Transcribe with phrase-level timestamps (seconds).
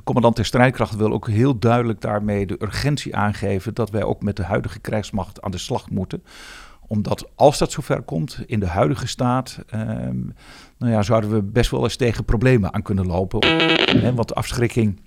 [0.00, 4.22] de commandant der strijdkrachten wil ook heel duidelijk daarmee de urgentie aangeven dat wij ook
[4.22, 6.22] met de huidige krijgsmacht aan de slag moeten
[6.86, 10.18] omdat als dat zover komt in de huidige staat, ehm,
[10.78, 13.46] nou ja, zouden we best wel eens tegen problemen aan kunnen lopen.
[14.00, 15.00] Hè, want afschrikking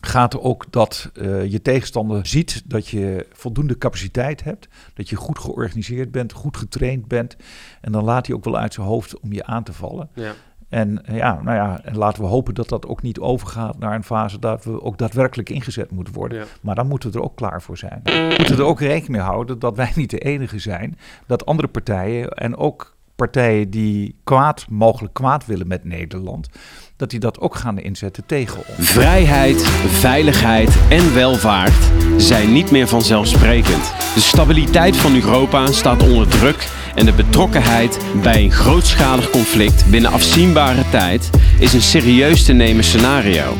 [0.00, 5.38] gaat ook dat uh, je tegenstander ziet dat je voldoende capaciteit hebt, dat je goed
[5.38, 7.36] georganiseerd bent, goed getraind bent.
[7.80, 10.08] En dan laat hij ook wel uit zijn hoofd om je aan te vallen.
[10.14, 10.34] Ja.
[10.68, 14.04] En ja, nou ja, en laten we hopen dat dat ook niet overgaat naar een
[14.04, 16.46] fase dat we ook daadwerkelijk ingezet moeten worden.
[16.60, 18.00] Maar dan moeten we er ook klaar voor zijn.
[18.04, 20.98] We moeten er ook rekening mee houden dat wij niet de enige zijn.
[21.26, 26.48] Dat andere partijen en ook partijen die kwaad, mogelijk kwaad willen met Nederland,
[26.98, 28.90] dat die dat ook gaan inzetten tegen ons.
[28.90, 33.92] Vrijheid, veiligheid en welvaart zijn niet meer vanzelfsprekend.
[34.14, 40.12] De stabiliteit van Europa staat onder druk en de betrokkenheid bij een grootschalig conflict binnen
[40.12, 43.56] afzienbare tijd is een serieus te nemen scenario.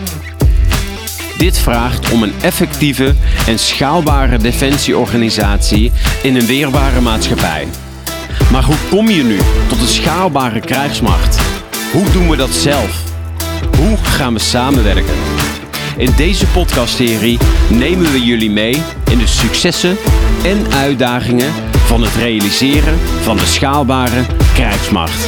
[1.37, 3.15] Dit vraagt om een effectieve
[3.47, 5.93] en schaalbare defensieorganisatie
[6.23, 7.67] in een weerbare maatschappij.
[8.53, 11.41] Maar hoe kom je nu tot een schaalbare krijgsmacht?
[11.93, 13.09] Hoe doen we dat zelf?
[13.77, 15.15] Hoe gaan we samenwerken?
[15.97, 17.39] In deze podcastserie
[17.71, 19.97] nemen we jullie mee in de successen
[20.45, 25.27] en uitdagingen van het realiseren van de schaalbare krijgsmacht.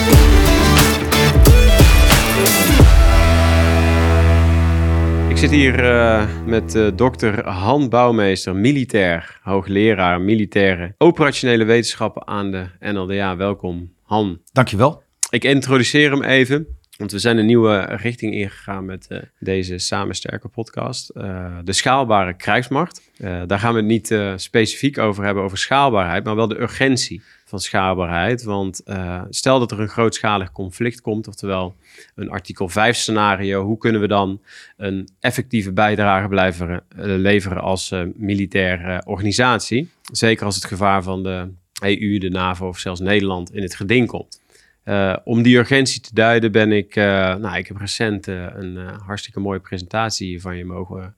[5.28, 12.50] Ik zit hier uh, met uh, dokter Han Bouwmeester, militair, hoogleraar militaire operationele wetenschappen aan
[12.50, 13.36] de NLDA.
[13.36, 14.40] Welkom, Han.
[14.52, 15.02] Dankjewel.
[15.30, 16.66] Ik introduceer hem even.
[17.00, 21.10] Want we zijn een nieuwe richting ingegaan met uh, deze Samen Sterker podcast.
[21.14, 23.10] Uh, de schaalbare krijgsmacht.
[23.18, 27.22] Uh, daar gaan we het niet specifiek over hebben, over schaalbaarheid, maar wel de urgentie
[27.44, 28.42] van schaalbaarheid.
[28.42, 28.82] Want
[29.30, 31.74] stel dat er een grootschalig conflict komt, oftewel
[32.14, 34.40] een artikel 5 scenario, hoe kunnen we dan
[34.76, 39.90] een effectieve bijdrage blijven leveren als militaire organisatie?
[40.12, 41.48] Zeker als het gevaar van de
[41.82, 44.40] EU, de NAVO of zelfs Nederland in het geding komt.
[44.84, 47.04] Uh, om die urgentie te duiden ben ik, uh,
[47.34, 51.14] nou, ik heb recent uh, een hartstikke mooie presentatie van je mogen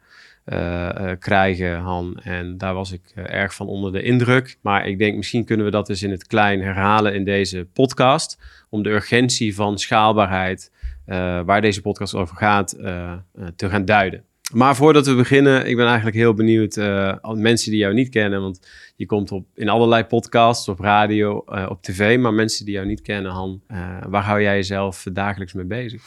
[1.18, 2.18] krijgen, Han.
[2.22, 4.56] En daar was ik erg van onder de indruk.
[4.60, 8.38] Maar ik denk, misschien kunnen we dat dus in het klein herhalen in deze podcast.
[8.70, 10.72] Om de urgentie van schaalbaarheid,
[11.44, 12.68] waar deze podcast over gaat,
[13.56, 14.24] te gaan duiden.
[14.52, 18.40] Maar voordat we beginnen, ik ben eigenlijk heel benieuwd, uh, mensen die jou niet kennen,
[18.40, 22.74] want je komt op, in allerlei podcasts, op radio, uh, op tv, maar mensen die
[22.74, 26.02] jou niet kennen, Han, uh, waar hou jij jezelf dagelijks mee bezig?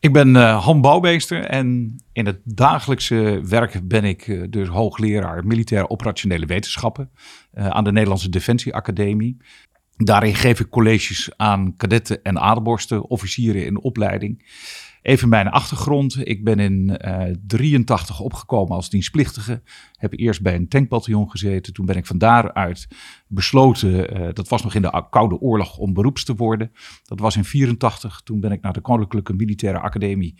[0.00, 6.46] Ik ben Han Bouwmeester en in het dagelijkse werk ben ik dus hoogleraar militair operationele
[6.46, 7.10] wetenschappen
[7.54, 9.36] aan de Nederlandse Defensie Academie.
[9.96, 14.44] Daarin geef ik colleges aan kadetten en adelborsten, officieren in opleiding.
[15.02, 16.26] Even mijn achtergrond.
[16.26, 19.62] Ik ben in uh, eh, 83 opgekomen als dienstplichtige.
[19.96, 21.72] Heb eerst bij een tankbataljon gezeten.
[21.72, 22.88] Toen ben ik van daaruit
[23.26, 26.72] besloten, uh, dat was nog in de Koude Oorlog, om beroeps te worden.
[27.02, 28.20] Dat was in 84.
[28.24, 30.34] Toen ben ik naar de Koninklijke Militaire Academie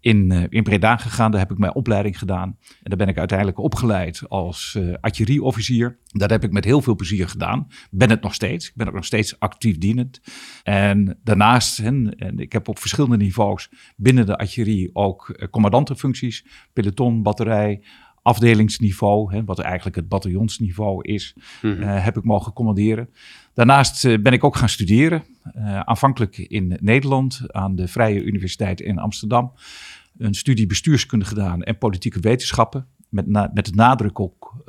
[0.00, 1.30] in, uh, in Breda gegaan.
[1.30, 2.56] Daar heb ik mijn opleiding gedaan.
[2.60, 5.98] En daar ben ik uiteindelijk opgeleid als uh, artillerieofficier.
[6.06, 7.66] Dat heb ik met heel veel plezier gedaan.
[7.90, 8.68] Ben het nog steeds.
[8.68, 10.20] Ik ben ook nog steeds actief dienend.
[10.62, 16.46] En daarnaast, en, en ik heb op verschillende niveaus binnen de artillerie ook uh, commandantenfuncties.
[16.72, 17.82] Peloton, batterij,
[18.22, 23.08] afdelingsniveau, hè, wat eigenlijk het bataljonsniveau is, mm heb ik mogen commanderen.
[23.54, 25.24] Daarnaast uh, ben ik ook gaan studeren,
[25.56, 29.52] uh, aanvankelijk in Nederland aan de Vrije Universiteit in Amsterdam.
[30.18, 34.64] Een studie bestuurskunde gedaan en politieke wetenschappen, met, met de nadruk ook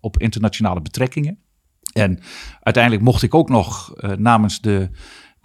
[0.00, 1.38] op internationale betrekkingen.
[1.92, 2.18] En
[2.60, 4.90] uiteindelijk mocht ik ook nog namens de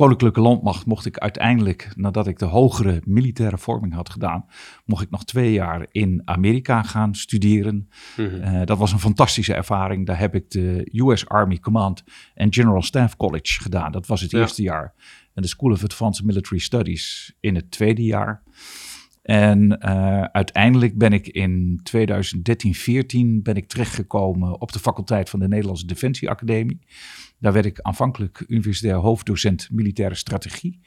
[0.01, 4.45] Koninklijke Landmacht mocht ik uiteindelijk, nadat ik de hogere militaire vorming had gedaan,
[4.85, 7.89] mocht ik nog twee jaar in Amerika gaan studeren.
[8.17, 8.41] Mhm.
[8.41, 10.05] Eh, dat was een fantastische ervaring.
[10.05, 12.03] Daar heb ik de US Army Command
[12.35, 13.91] and General Staff College gedaan.
[13.91, 14.93] Dat was het eerste jaar.
[15.33, 18.43] En de School of Advanced Military Studies in het tweede jaar.
[19.21, 25.39] En uh, uiteindelijk ben ik in 2013, 14 ben ik terechtgekomen op de faculteit van
[25.39, 26.79] de Nederlandse Defensie Academie.
[27.39, 30.79] Daar werd ik aanvankelijk universitair hoofddocent militaire strategie.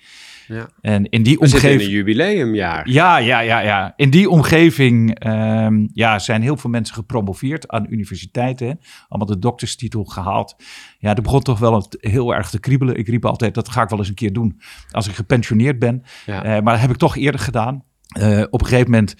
[0.46, 0.68] Ja.
[0.80, 1.80] En in die omgeving.
[1.80, 2.90] een jubileumjaar.
[2.90, 3.92] Ja, ja, ja, ja.
[3.96, 8.80] In die omgeving um, ja, zijn heel veel mensen gepromoveerd aan universiteiten.
[9.08, 10.56] Allemaal de dokterstitel gehaald.
[10.98, 12.96] Ja, er begon toch wel heel erg te kriebelen.
[12.96, 14.60] Ik riep altijd: dat ga ik wel eens een keer doen
[14.90, 16.02] als ik gepensioneerd ben.
[16.26, 16.44] Ja.
[16.44, 17.84] Uh, maar dat heb ik toch eerder gedaan.
[18.18, 19.16] Uh, op een gegeven moment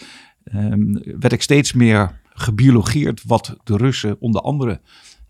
[0.54, 4.80] um, werd ik steeds meer gebiologeerd wat de Russen onder andere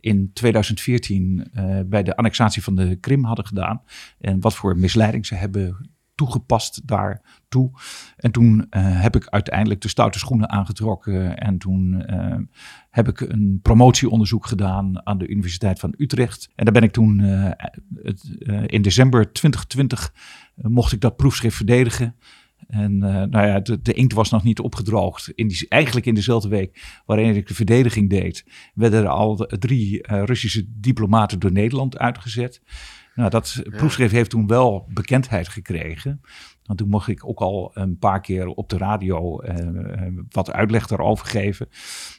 [0.01, 3.83] in 2014 uh, eh, bij de annexatie van de Krim hadden gedaan.
[4.19, 7.71] En wat voor misleiding ze hebben toegepast daartoe.
[8.17, 11.39] En toen heb ik uiteindelijk de stoute schoenen aangetrokken.
[11.39, 12.05] En toen
[12.91, 16.49] heb ik een promotieonderzoek gedaan aan de Universiteit van Utrecht.
[16.55, 17.21] En daar ben ik toen
[18.67, 20.15] in december 2020
[20.55, 22.17] mocht ik dat proefschrift verdedigen.
[22.69, 25.32] En uh, nou ja, de, de, inkt was nog niet opgedroogd.
[25.34, 28.44] In die, eigenlijk in dezelfde week waarin ik de verdediging deed,
[28.75, 32.62] werden er al drie uh, Russische diplomaten door Nederland uitgezet.
[33.14, 36.20] Nou, dat proefschrift heeft toen wel bekendheid gekregen.
[36.64, 40.87] Want toen mocht ik ook al een paar keer op de radio uh, wat uitleg
[40.87, 41.69] daarover geven.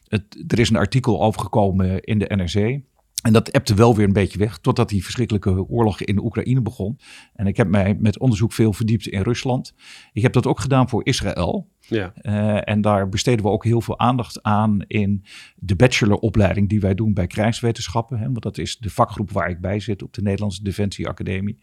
[0.08, 2.82] Het, er is een artikel overgekomen in de NRC.
[3.26, 7.00] En dat ebte wel weer een beetje weg, totdat die verschrikkelijke oorlog in Oekraïne begon.
[7.34, 9.74] En ik heb mij met onderzoek veel verdiept in Rusland.
[10.14, 11.70] Ik heb dat ook gedaan voor Israël.
[11.88, 12.14] Ja.
[12.22, 15.24] Uh, en daar besteden we ook heel veel aandacht aan in
[15.56, 18.18] de bacheloropleiding die wij doen bij krijgswetenschappen.
[18.18, 21.60] Hè, want dat is de vakgroep waar ik bij zit op de Nederlandse Defensie Academie.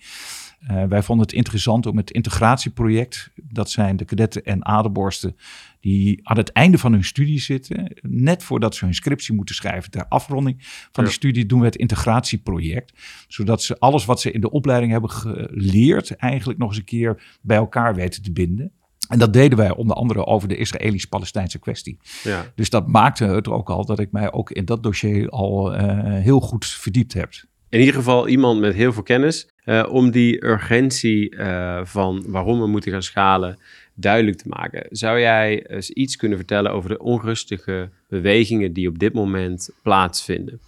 [0.70, 5.36] Uh, wij vonden het interessant om het integratieproject, dat zijn de kadetten en aderborsten
[5.80, 9.90] die aan het einde van hun studie zitten, net voordat ze hun scriptie moeten schrijven
[9.90, 10.56] ter afronding
[10.92, 12.92] van die studie, doen we het integratieproject.
[13.28, 17.38] Zodat ze alles wat ze in de opleiding hebben geleerd, eigenlijk nog eens een keer
[17.40, 18.72] bij elkaar weten te binden.
[19.08, 21.98] En dat deden wij onder andere over de Israëlisch-Palestijnse kwestie.
[22.22, 22.52] Ja.
[22.54, 25.80] Dus dat maakte het ook al dat ik mij ook in dat dossier al uh,
[26.04, 27.30] heel goed verdiept heb.
[27.68, 32.60] In ieder geval iemand met heel veel kennis uh, om die urgentie uh, van waarom
[32.60, 33.58] we moeten gaan schalen
[33.94, 34.86] duidelijk te maken.
[34.90, 40.60] Zou jij eens iets kunnen vertellen over de onrustige bewegingen die op dit moment plaatsvinden?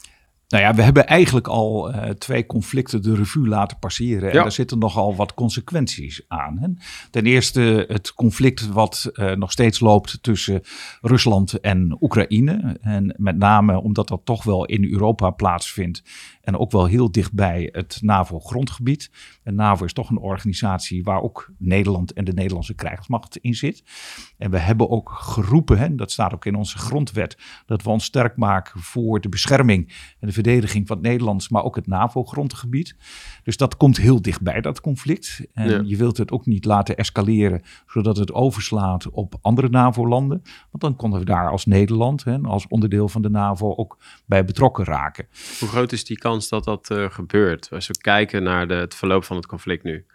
[0.54, 4.30] Nou ja, we hebben eigenlijk al uh, twee conflicten de revue laten passeren.
[4.30, 6.58] En daar zitten nogal wat consequenties aan.
[6.58, 6.68] Hè?
[7.10, 10.62] Ten eerste het conflict wat uh, nog steeds loopt tussen
[11.00, 12.78] Rusland en Oekraïne.
[12.80, 16.02] En met name omdat dat toch wel in Europa plaatsvindt.
[16.42, 19.10] En ook wel heel dichtbij het NAVO-grondgebied.
[19.44, 23.82] En NAVO is toch een organisatie waar ook Nederland en de Nederlandse krijgsmacht in zit.
[24.38, 28.04] En we hebben ook geroepen, hè, dat staat ook in onze grondwet, dat we ons
[28.04, 29.88] sterk maken voor de bescherming
[30.20, 32.96] en de verdediging van het Nederlands, maar ook het NAVO-grondgebied.
[33.42, 35.46] Dus dat komt heel dichtbij, dat conflict.
[35.52, 40.42] En je wilt het ook niet laten escaleren, zodat het overslaat op andere NAVO-landen.
[40.70, 44.44] Want dan konden we daar als Nederland, hè, als onderdeel van de NAVO, ook bij
[44.44, 45.26] betrokken raken.
[45.58, 47.68] Hoe groot is die kans dat dat uh, gebeurt?
[47.70, 50.06] Als we kijken naar de, het verloop van het conflict nu.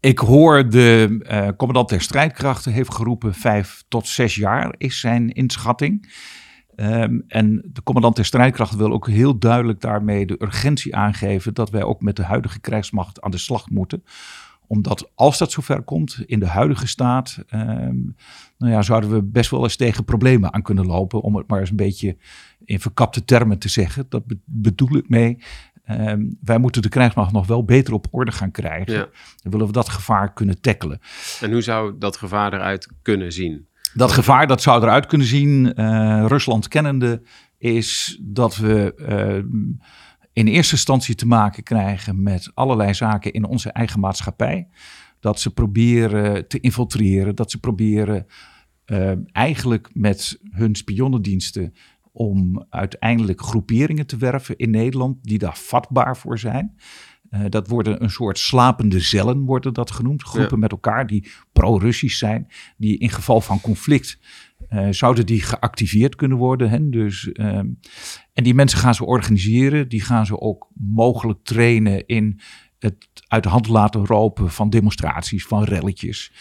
[0.00, 5.30] Ik hoor de uh, commandant der strijdkrachten heeft geroepen vijf tot zes jaar is zijn
[5.30, 6.12] inschatting.
[6.76, 11.70] Um, en de commandant der strijdkrachten wil ook heel duidelijk daarmee de urgentie aangeven dat
[11.70, 14.04] wij ook met de huidige krijgsmacht aan de slag moeten.
[14.66, 18.16] Omdat als dat zover komt in de huidige staat, um,
[18.58, 21.20] nou ja, zouden we best wel eens tegen problemen aan kunnen lopen.
[21.20, 22.16] Om het maar eens een beetje
[22.64, 24.06] in verkapte termen te zeggen.
[24.08, 25.38] Dat bedoel ik mee.
[26.00, 28.92] Um, wij moeten de krijgsmacht nog wel beter op orde gaan krijgen.
[28.92, 29.08] Ja.
[29.42, 31.00] Dan willen we dat gevaar kunnen tackelen.
[31.40, 33.66] En hoe zou dat gevaar eruit kunnen zien?
[33.94, 37.22] Dat gevaar dat zou eruit kunnen zien, uh, Rusland kennende,
[37.58, 39.70] is dat we uh,
[40.32, 44.68] in eerste instantie te maken krijgen met allerlei zaken in onze eigen maatschappij.
[45.20, 48.26] Dat ze proberen te infiltreren, dat ze proberen
[48.86, 51.74] uh, eigenlijk met hun spionnendiensten
[52.12, 56.76] om uiteindelijk groeperingen te werven in Nederland die daar vatbaar voor zijn.
[57.30, 60.22] Uh, dat worden een soort slapende cellen, worden dat genoemd.
[60.22, 64.18] Groepen met elkaar die pro-Russisch zijn, die in geval van conflict
[64.70, 66.70] uh, zouden die geactiveerd kunnen worden.
[66.70, 66.88] Hè?
[66.88, 67.46] Dus, uh,
[68.32, 72.40] en die mensen gaan ze organiseren, die gaan ze ook mogelijk trainen in
[72.78, 76.32] het uit de hand laten ropen van demonstraties, van relletjes.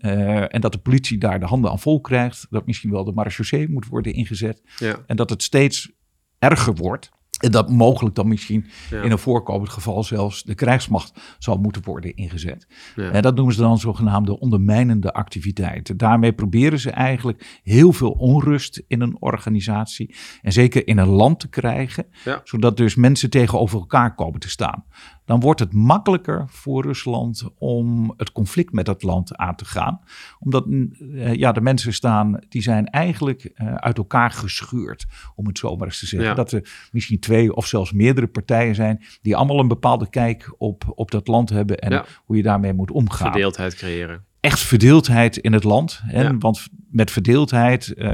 [0.00, 2.46] Uh, en dat de politie daar de handen aan vol krijgt.
[2.50, 4.62] Dat misschien wel de marechaussee moet worden ingezet.
[4.76, 4.96] Ja.
[5.06, 5.92] En dat het steeds
[6.38, 7.10] erger wordt.
[7.38, 12.16] En dat mogelijk dan misschien in een voorkomend geval zelfs de krijgsmacht zal moeten worden
[12.16, 12.66] ingezet.
[12.96, 13.10] Ja.
[13.10, 15.96] En dat noemen ze dan zogenaamde ondermijnende activiteiten.
[15.96, 21.40] Daarmee proberen ze eigenlijk heel veel onrust in een organisatie en zeker in een land
[21.40, 22.40] te krijgen, ja.
[22.44, 24.84] zodat dus mensen tegenover elkaar komen te staan
[25.28, 30.00] dan wordt het makkelijker voor Rusland om het conflict met dat land aan te gaan.
[30.38, 35.58] Omdat uh, ja, de mensen staan, die zijn eigenlijk uh, uit elkaar gescheurd, om het
[35.58, 36.28] zo maar eens te zeggen.
[36.28, 36.34] Ja.
[36.34, 40.92] Dat er misschien twee of zelfs meerdere partijen zijn die allemaal een bepaalde kijk op,
[40.94, 42.04] op dat land hebben en ja.
[42.24, 43.30] hoe je daarmee moet omgaan.
[43.30, 46.00] Verdeeldheid creëren echt verdeeldheid in het land.
[46.04, 46.22] Hè?
[46.22, 46.36] Ja.
[46.38, 47.92] Want met verdeeldheid.
[47.96, 48.08] Uh,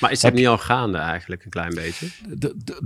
[0.00, 2.06] maar is dat niet al gaande eigenlijk een klein beetje?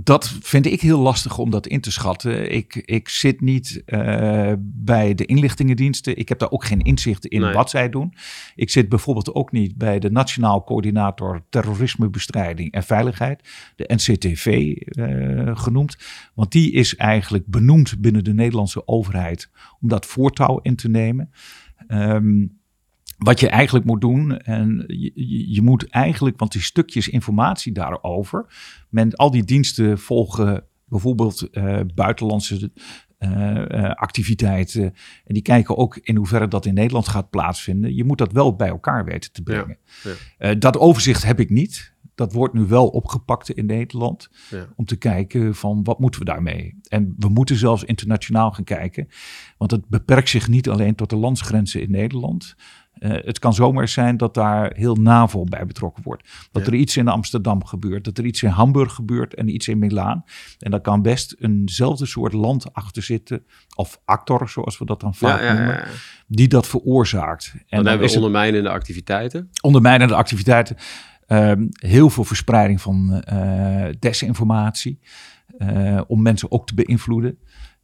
[0.03, 2.51] Dat vind ik heel lastig om dat in te schatten.
[2.51, 6.17] Ik, ik zit niet uh, bij de inlichtingendiensten.
[6.17, 7.53] Ik heb daar ook geen inzicht in nee.
[7.53, 8.13] wat zij doen.
[8.55, 15.57] Ik zit bijvoorbeeld ook niet bij de Nationaal Coördinator Terrorismebestrijding en Veiligheid, de NCTV eh,
[15.57, 15.97] genoemd.
[16.33, 19.49] Want die is eigenlijk benoemd binnen de Nederlandse overheid
[19.79, 21.31] om dat voortouw in te nemen.
[21.87, 22.45] Ehm,
[23.17, 28.45] wat je eigenlijk moet doen, en je, je, moet eigenlijk, want die stukjes informatie daarover,
[28.89, 32.71] met al die diensten volgen bijvoorbeeld uh, buitenlandse
[33.19, 34.83] uh, activiteiten.
[35.25, 37.95] En die kijken ook in hoeverre dat in Nederland gaat plaatsvinden.
[37.95, 39.77] Je moet dat wel bij elkaar weten te brengen.
[40.03, 40.55] Ja, ja.
[40.55, 44.29] dat overzicht heb ik niet dat wordt nu wel opgepakt in Nederland.
[44.49, 44.65] Ja.
[44.75, 46.79] Om te kijken van wat moeten we daarmee.
[46.87, 49.07] En we moeten zelfs internationaal gaan kijken.
[49.57, 52.55] Want het beperkt zich niet alleen tot de landsgrenzen in Nederland.
[52.99, 56.29] Uh, het kan zomaar zijn dat daar heel NAVO bij betrokken wordt.
[56.51, 59.79] Dat er iets in Amsterdam gebeurt, dat er iets in Hamburg gebeurt en iets in
[59.79, 60.23] Milaan.
[60.59, 65.15] En daar kan best eenzelfde soort land achter zitten, of actor, zoals we dat dan
[65.15, 65.83] vaak ja, noemen,
[66.27, 67.51] die dat veroorzaakt.
[67.53, 69.49] En dan, dan hebben we ondermijnende activiteiten.
[69.61, 70.77] Ondermijnende activiteiten.
[71.27, 74.99] Um, heel veel verspreiding van uh, desinformatie.
[75.57, 77.37] Uh, om mensen ook te beïnvloeden.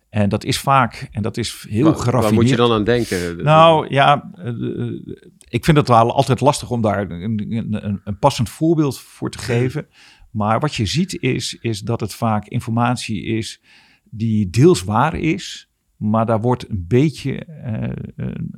[0.10, 2.24] En dat is vaak, en dat is heel geraffineerd.
[2.24, 3.44] Waar moet je dan aan denken?
[3.44, 5.02] Nou ja, uh,
[5.50, 9.38] ik vind het wel altijd lastig om daar een, een, een, passend voorbeeld voor te
[9.38, 9.88] geven.
[10.32, 13.62] Maar wat je ziet is, is dat het vaak informatie is
[14.04, 15.69] die deels waar is.
[16.00, 17.90] Maar daar wordt een beetje uh,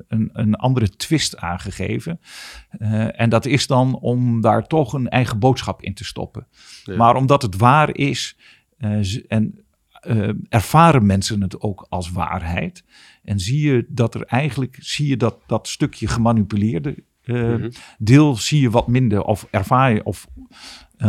[0.08, 2.20] een, een, andere twist aangegeven.
[2.80, 6.48] Uh, en dat is dan om daar toch een eigen boodschap in te stoppen.
[6.84, 6.96] Ja.
[6.96, 8.38] Maar omdat het waar is
[8.80, 9.66] uh, en
[10.50, 12.84] ervaren mensen het ook als waarheid.
[13.24, 17.72] En zie je dat er eigenlijk, zie je dat, dat stukje gemanipuleerde -hmm.
[17.98, 20.28] deel zie je wat minder of ervaar je of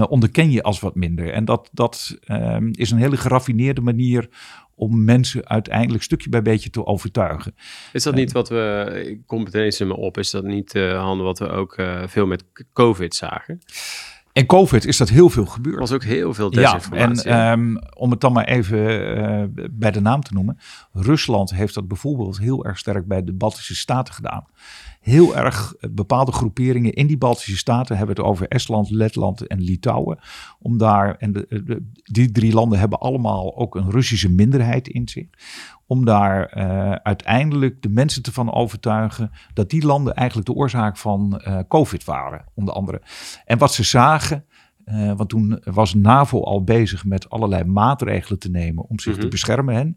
[0.09, 1.33] onderken je als wat minder.
[1.33, 4.29] En dat, dat ehm, is een hele geraffineerde manier
[4.75, 7.55] om mensen uiteindelijk stukje bij beetje te overtuigen.
[7.93, 9.47] Is dat niet wat we, ik kom
[9.81, 13.15] in me op, is dat niet uh, handen wat we ook uh, veel met COVID
[13.15, 13.61] zagen?
[14.33, 15.75] En COVID is dat heel veel gebeurd.
[15.75, 17.29] Er was ook heel veel desinformatie.
[17.29, 18.79] Ja, en um, om het dan maar even
[19.19, 20.59] uh, bij de naam te noemen.
[20.93, 24.47] Rusland heeft dat bijvoorbeeld heel erg sterk bij de Baltische Staten gedaan
[25.03, 29.61] heel erg eh, bepaalde groeperingen in die Baltische staten hebben het over Estland, Letland en
[29.61, 30.19] Litouwen.
[30.59, 35.27] Om daar, en de, die drie landen hebben allemaal ook een Russische minderheid in zich.
[35.93, 40.97] Om daar uh, uiteindelijk de mensen te van overtuigen dat die landen eigenlijk de oorzaak
[40.97, 43.03] van uh, COVID waren, onder andere.
[43.45, 44.45] En wat ze zagen,
[44.85, 49.13] uh, want toen was NAVO al bezig met allerlei maatregelen te nemen om zich mm
[49.13, 49.21] -hmm.
[49.21, 49.31] te mhm.
[49.31, 49.75] beschermen.
[49.75, 49.91] Hè.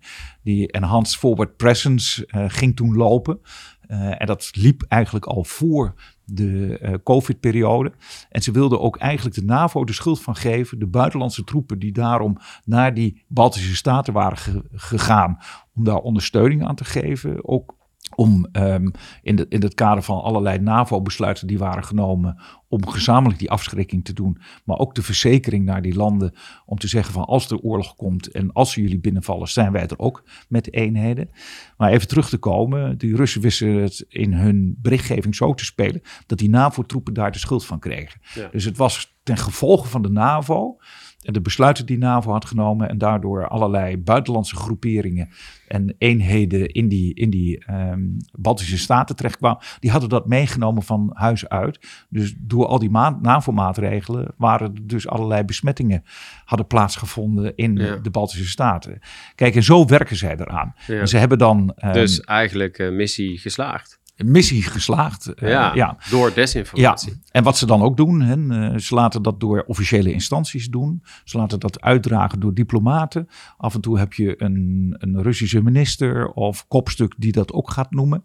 [0.43, 3.39] Die Enhanced Forward Presence ging toen lopen.
[3.87, 5.93] En dat liep eigenlijk al voor
[6.25, 7.91] de uh, COVID-periode.
[8.29, 11.91] En ze wilden ook eigenlijk de NAVO de schuld van geven, de buitenlandse troepen die
[11.91, 15.37] daarom naar die Baltische Staten waren ge gegaan,
[15.75, 17.47] om daar ondersteuning aan te geven.
[17.47, 17.75] Ook
[18.15, 18.91] om um,
[19.21, 24.05] in, de, in het kader van allerlei NAVO-besluiten die waren genomen om gezamenlijk die afschrikking
[24.05, 26.33] te doen, maar ook de verzekering naar die landen
[26.65, 29.87] om te zeggen van als er oorlog komt en als ze jullie binnenvallen, zijn wij
[29.87, 31.29] er ook met eenheden.
[31.77, 36.01] Maar even terug te komen, die Russen wisten het in hun berichtgeving zo te spelen
[36.25, 38.21] dat die NAVO-troepen daar de schuld van kregen.
[38.33, 38.47] Ja.
[38.51, 40.77] Dus het was ten gevolge van de NAVO
[41.25, 45.29] en de besluiten die NAVO had genomen en daardoor allerlei buitenlandse groeperingen
[45.67, 51.11] en eenheden in die, in die um, Baltische Staten terechtkwamen, die hadden dat meegenomen van
[51.13, 52.05] huis uit.
[52.09, 52.91] Dus door al die
[53.21, 56.03] NAVO-maatregelen waren er dus allerlei besmettingen
[56.45, 57.95] hadden plaatsgevonden in ja.
[57.95, 58.99] de Baltische Staten.
[59.35, 60.73] Kijk, en zo werken zij eraan.
[60.87, 60.99] Ja.
[60.99, 61.75] En ze hebben dan...
[61.85, 65.33] Um, dus eigenlijk uh, missie geslaagd missie geslaagd.
[65.35, 67.11] Uh, ja, ja, door desinformatie.
[67.11, 67.17] Ja.
[67.31, 71.03] En wat ze dan ook doen, hè, uh, ze laten dat door officiële instanties doen.
[71.23, 73.27] Ze laten dat uitdragen door diplomaten.
[73.57, 77.91] Af en toe heb je een, een Russische minister of kopstuk die dat ook gaat
[77.91, 78.23] noemen.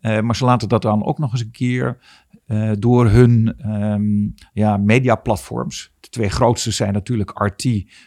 [0.00, 1.98] Uh, maar ze laten dat dan ook nog eens een keer
[2.78, 5.92] door hun um, ja, mediaplatforms.
[6.00, 7.64] De twee grootste zijn natuurlijk RT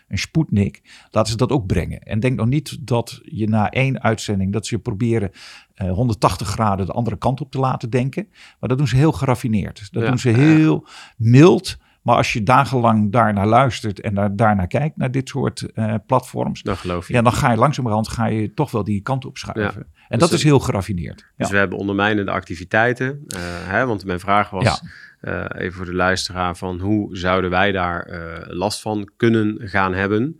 [0.07, 1.07] en Sputnik.
[1.11, 1.99] Laten ze dat ook brengen.
[1.99, 5.31] En denk nog niet dat je na één uitzending dat ze proberen
[5.75, 8.27] uh, 180 graden de andere kant op te laten denken.
[8.59, 9.87] Maar dat doen ze heel geraffineerd.
[9.91, 10.87] Dat ja, doen ze heel
[11.17, 11.77] mild.
[12.05, 16.61] Maar als je dagenlang daarnaar luistert en daar, daarnaar kijkt, naar dit soort uh, platforms.
[16.61, 17.13] Dan geloof je.
[17.13, 19.85] Ja, dan ga je langzamerhand ga je toch wel die kant op schuiven.
[19.87, 21.25] Ja, en dus dat is heel geraffineerd.
[21.37, 23.05] Dus we hebben ondermijnende activiteiten.
[23.05, 24.81] Uh, hè, want mijn vraag was,
[25.21, 28.07] uh, even voor de luisteraar, van hoe zouden wij daar
[28.47, 30.39] last van kunnen gaan hebben?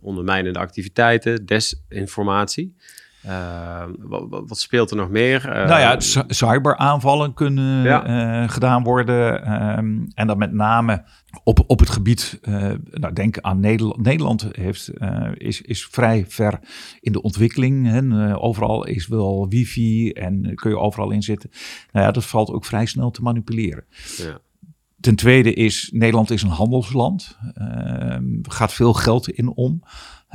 [0.00, 2.76] ondermijnende activiteiten, desinformatie.
[3.26, 5.46] Uh, wat, wat, speelt er nog meer?
[5.46, 5.96] Uh, nou ja,
[6.28, 8.42] cyberaanvallen kunnen ja.
[8.42, 9.52] uh, gedaan worden.
[9.78, 11.04] Um, en dan met name
[11.44, 14.02] op, op het gebied, uh, nou denk aan Nederland.
[14.02, 14.90] Nederland heeft,
[15.34, 16.58] is, is vrij ver
[17.00, 17.86] in de ontwikkeling.
[17.86, 18.38] Hè.
[18.38, 21.50] overal is wel wifi en kun je overal in zitten.
[21.92, 23.84] Nou ja, dat valt ook vrij snel te manipuleren.
[24.16, 24.38] Ja.
[25.00, 27.38] Ten tweede is, Nederland is een handelsland.
[27.54, 29.82] Er gaat veel geld in om.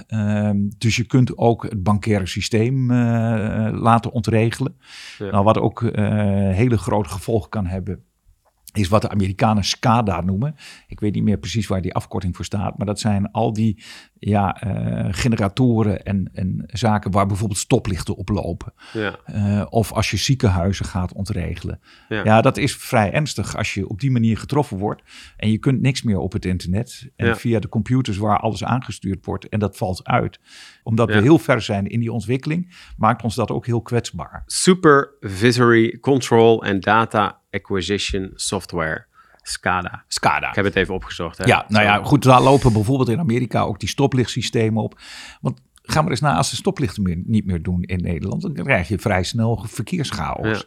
[0.08, 4.78] Ehm, dus je kunt ook het bankaire systeem eh, laten ontregelen.
[5.18, 5.32] Ja.
[5.32, 6.06] Nou, wat ook eh,
[6.52, 8.04] hele grote gevolgen kan hebben,
[8.74, 10.56] is wat de Amerikanen SCADA noemen.
[10.88, 13.84] Ik weet niet meer precies waar die afkorting voor staat, maar dat zijn al die
[14.20, 18.74] ja, eh, generatoren en, en zaken waar bijvoorbeeld stoplichten op lopen.
[18.94, 21.80] Ja, Eh, of als je ziekenhuizen gaat ontregelen.
[22.10, 22.24] Ja.
[22.24, 22.42] Ja.
[22.42, 25.02] dat is vrij ernstig als je op die manier getroffen wordt.
[25.38, 27.10] En je kunt niks meer op het internet.
[27.16, 27.36] En Ja.
[27.36, 29.50] via de computers waar alles aangestuurd wordt.
[29.50, 30.40] En dat valt uit.
[30.84, 34.44] Omdat we heel ver zijn in die ontwikkeling, maakt ons dat ook heel kwetsbaar.
[34.46, 39.06] Supervisory Control and Data Acquisition Software,
[39.42, 40.04] SCADA.
[40.08, 40.50] SCADA.
[40.50, 41.38] Ik heb het even opgezocht.
[41.38, 41.44] Hè?
[41.46, 45.00] Ja, nou ja, goed, daar lopen bijvoorbeeld in Amerika ook die stoplichtsystemen op.
[45.42, 48.54] Want ga maar eens na, als de stoplichten meer, niet meer doen in Nederland, dan
[48.54, 50.66] krijg je vrij snel verkeerschaos.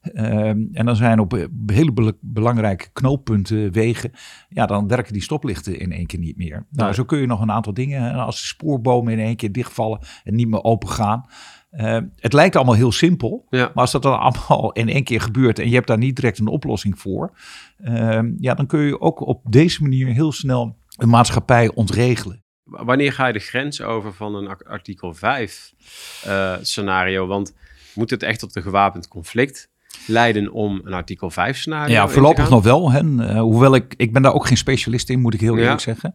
[0.00, 4.12] Ehm, en dan zijn op eh, hele bel- belangrijke knooppunten, wegen,
[4.48, 6.66] ja, dan werken die stoplichten in één keer niet meer.
[6.70, 10.00] Nou, zo kun je nog een aantal dingen, als de spoorbomen in één keer dichtvallen
[10.24, 11.24] en niet meer open gaan.
[11.70, 13.64] Ehm, het lijkt allemaal heel simpel, Ja.
[13.64, 16.38] maar als dat dan allemaal in één keer gebeurt en je hebt daar niet direct
[16.38, 17.32] een oplossing voor,
[17.82, 22.42] ehm, ja, dan kun je ook op deze manier heel snel een maatschappij ontregelen.
[22.64, 25.72] Wanneer ga je de grens over van een ar- artikel 5
[26.24, 27.26] eh, scenario?
[27.26, 27.54] Want
[27.94, 29.68] moet het echt tot een gewapend conflict
[30.06, 32.90] leiden om een artikel 5 scenario Ja, voorlopig nog wel.
[32.92, 32.98] Hè.
[33.26, 35.62] Eh, hoewel ik, ik ben daar ook geen specialist in, moet ik heel Ja.
[35.62, 36.14] eerlijk zeggen.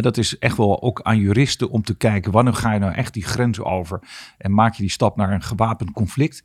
[0.00, 3.14] Dat is echt wel ook aan juristen om te kijken, wanneer ga je nou echt
[3.14, 4.00] die grens over?
[4.38, 6.42] En maak je die stap naar een gewapend conflict?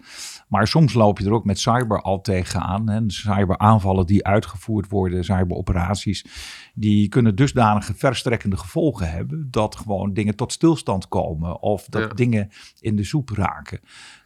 [0.48, 2.90] Maar soms loop je er ook met cyber al tegenaan.
[2.90, 3.00] Hè.
[3.08, 6.26] Cyberaanvallen die uitgevoerd worden, cyberoperaties,
[6.74, 12.08] die kunnen dusdanige verstrekkende gevolgen hebben, dat gewoon dingen tot stilstand komen of dat Ja.
[12.08, 12.50] dingen
[12.80, 13.80] in de soep raken.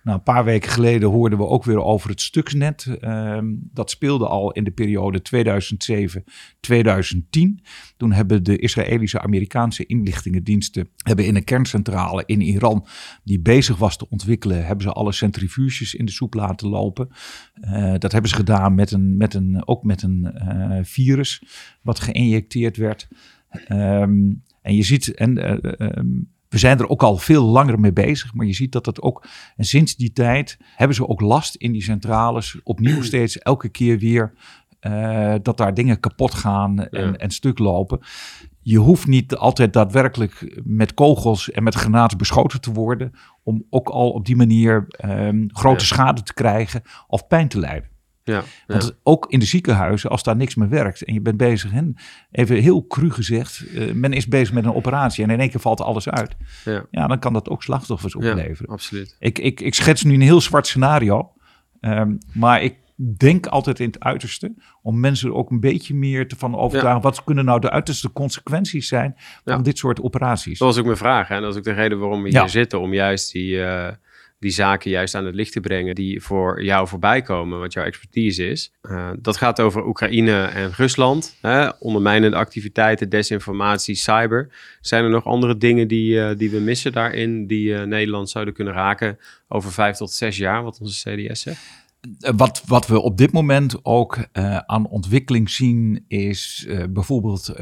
[0.03, 2.97] Nou, een paar weken geleden hoorden we ook weer over het Stuxnet.
[2.99, 7.59] Ehm, dat speelde al in de periode 2007-2010.
[7.97, 12.85] Toen hebben de Israëlische Amerikaanse inlichtingendiensten hebben in een kerncentrale in Iran
[13.23, 17.09] die bezig was te ontwikkelen, hebben ze alle centrifuges in de soep laten lopen.
[17.61, 21.43] Eh, dat hebben ze gedaan met een, met een, ook met een eh, virus
[21.81, 23.07] wat geïnjecteerd werd.
[23.49, 26.07] Ehm, en je ziet, en eh, ehm,
[26.49, 29.27] we zijn er ook al veel langer mee bezig, maar je ziet dat het ook,
[29.55, 33.99] en sinds die tijd hebben ze ook last in die centrales, opnieuw steeds elke keer
[33.99, 34.33] weer,
[35.41, 37.13] dat daar dingen kapot gaan en, Ja.
[37.13, 37.99] en stuk lopen.
[38.61, 43.11] Je hoeft niet altijd daadwerkelijk met kogels en met granaten beschoten te worden,
[43.43, 45.85] om ook al op die manier ehm, grote Ja.
[45.85, 47.89] schade te krijgen of pijn te lijden.
[48.23, 48.43] Ja, ja.
[48.67, 51.95] Want ook in de ziekenhuizen, als daar niks meer werkt en je bent bezig, en
[52.31, 55.59] even heel cru gezegd, eh, men is bezig met een operatie en in één keer
[55.59, 56.35] valt alles uit.
[56.65, 56.85] Ja.
[56.91, 58.71] Ja, dan kan dat ook slachtoffers opleveren.
[58.71, 59.15] absoluut.
[59.19, 61.31] Ik, ik, ik schets nu een heel zwart scenario,
[61.79, 62.75] ehm, maar ik
[63.17, 67.01] denk altijd in het uiterste om mensen er ook een beetje meer te van overtuigen.
[67.01, 69.61] Wat kunnen nou de uiterste consequenties zijn van Ja.
[69.61, 70.59] dit soort operaties?
[70.59, 71.27] Dat was ook mijn vraag.
[71.27, 71.39] Hè?
[71.41, 72.79] Dat is ook de reden waarom we hier zitten.
[72.79, 73.93] Om juist die, eh,
[74.39, 77.59] die zaken juist aan het licht te brengen die voor jou voorbij komen.
[77.59, 78.71] Wat jouw expertise is.
[78.81, 81.37] Eh, dat gaat over Oekraïne en Rusland.
[81.41, 81.69] Hè?
[81.79, 84.49] Ondermijnende activiteiten, desinformatie, cyber.
[84.81, 87.47] Zijn er nog andere dingen die, eh, die we missen daarin?
[87.47, 90.63] Die Nederland zouden kunnen raken over vijf tot zes jaar.
[90.63, 91.79] Wat onze CDS zegt.
[92.19, 97.53] Eh, Wat, wat we op dit moment ook eh, aan ontwikkeling zien, is eh, bijvoorbeeld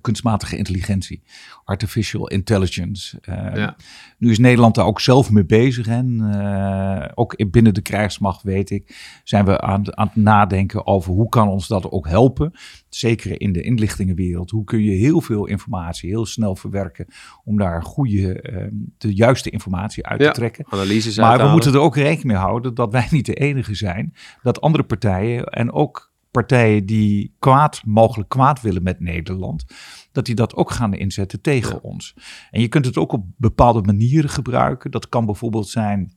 [0.00, 1.22] kunstmatige intelligentie,
[1.66, 3.18] artificial intelligence.
[3.20, 3.76] Eh, Ja.
[4.18, 5.86] Nu is Nederland daar ook zelf mee bezig.
[5.86, 10.86] En eh, ook in- binnen de krijgsmacht, weet ik, zijn we aan, aan het nadenken
[10.86, 12.52] over hoe kan ons dat ook helpen.
[12.88, 14.50] Zeker in de inlichtingenwereld.
[14.50, 17.06] Hoe kun je heel veel informatie heel snel verwerken
[17.44, 18.66] om daar goede, eh,
[18.98, 20.26] de juiste informatie uit Ja.
[20.30, 20.64] te trekken.
[20.68, 24.14] Analyses Maar we moeten er ook rekening mee houden dat wij niet de enige zijn.
[24.42, 29.64] Dat andere partijen en ook partijen die kwaad, mogelijk kwaad willen met Nederland,
[30.12, 31.78] dat die dat ook gaan inzetten tegen Ja.
[31.82, 32.14] ons.
[32.50, 34.90] En je kunt het ook op bepaalde manieren gebruiken.
[34.90, 36.12] Dat kan bijvoorbeeld zijn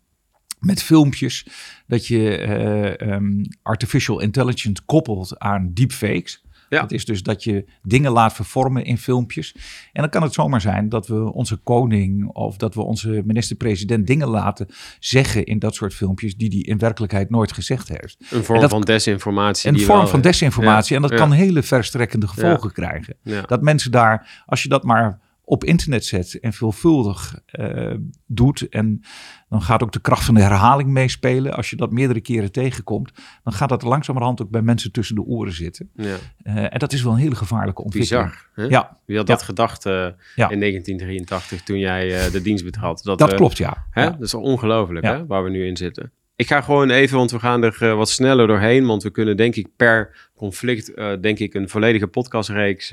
[0.59, 1.47] met filmpjes,
[1.87, 6.43] dat je eh, ehm, artificial intelligence koppelt aan deepfakes.
[6.69, 6.81] Ja.
[6.81, 9.55] Dat is dus dat je dingen laat vervormen in filmpjes.
[9.93, 14.07] En dan kan het zomaar zijn dat we onze koning of dat we onze minister-president
[14.07, 14.67] dingen laten
[14.99, 18.17] zeggen in dat soort filmpjes die hij in werkelijkheid nooit gezegd heeft.
[18.29, 19.69] Een vorm dat- van desinformatie.
[19.69, 20.95] Een die vorm van desinformatie.
[20.95, 21.17] en dat Ja.
[21.17, 23.15] kan hele verstrekkende gevolgen krijgen.
[23.45, 27.93] Dat mensen daar, als je dat maar op internet zet en veelvuldig eh,
[28.25, 28.69] doet.
[28.69, 29.01] En
[29.49, 31.53] dan gaat ook de kracht van de herhaling meespelen.
[31.53, 33.11] Als je dat meerdere keren tegenkomt,
[33.43, 35.89] dan gaat dat langzamerhand ook bij mensen tussen de oren zitten.
[35.93, 36.15] Ja.
[36.43, 38.25] Eh, en dat is wel een hele gevaarlijke ontwikkeling.
[38.25, 38.47] Bizar.
[38.53, 38.63] Hè?
[38.63, 39.33] Ja, Wie had Ja.
[39.33, 39.93] dat gedacht eh,
[40.35, 40.49] Ja.
[40.49, 43.01] in 1983 toen jij de dienst betrad?
[43.03, 43.85] dat eh, klopt, ja.
[43.91, 44.03] Hè?
[44.03, 44.09] Ja.
[44.09, 46.11] Dat is ongelooflijk hè, waar we nu in zitten.
[46.35, 48.85] Ik ga gewoon even, want we gaan er wat sneller doorheen.
[48.85, 52.91] Want we kunnen denk ik per conflict, denk ik, een volledige podcastreeks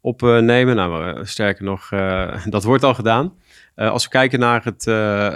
[0.00, 0.76] opnemen.
[0.76, 1.88] Nou, sterker nog,
[2.54, 3.32] dat wordt al gedaan.
[3.74, 4.84] als we kijken naar het,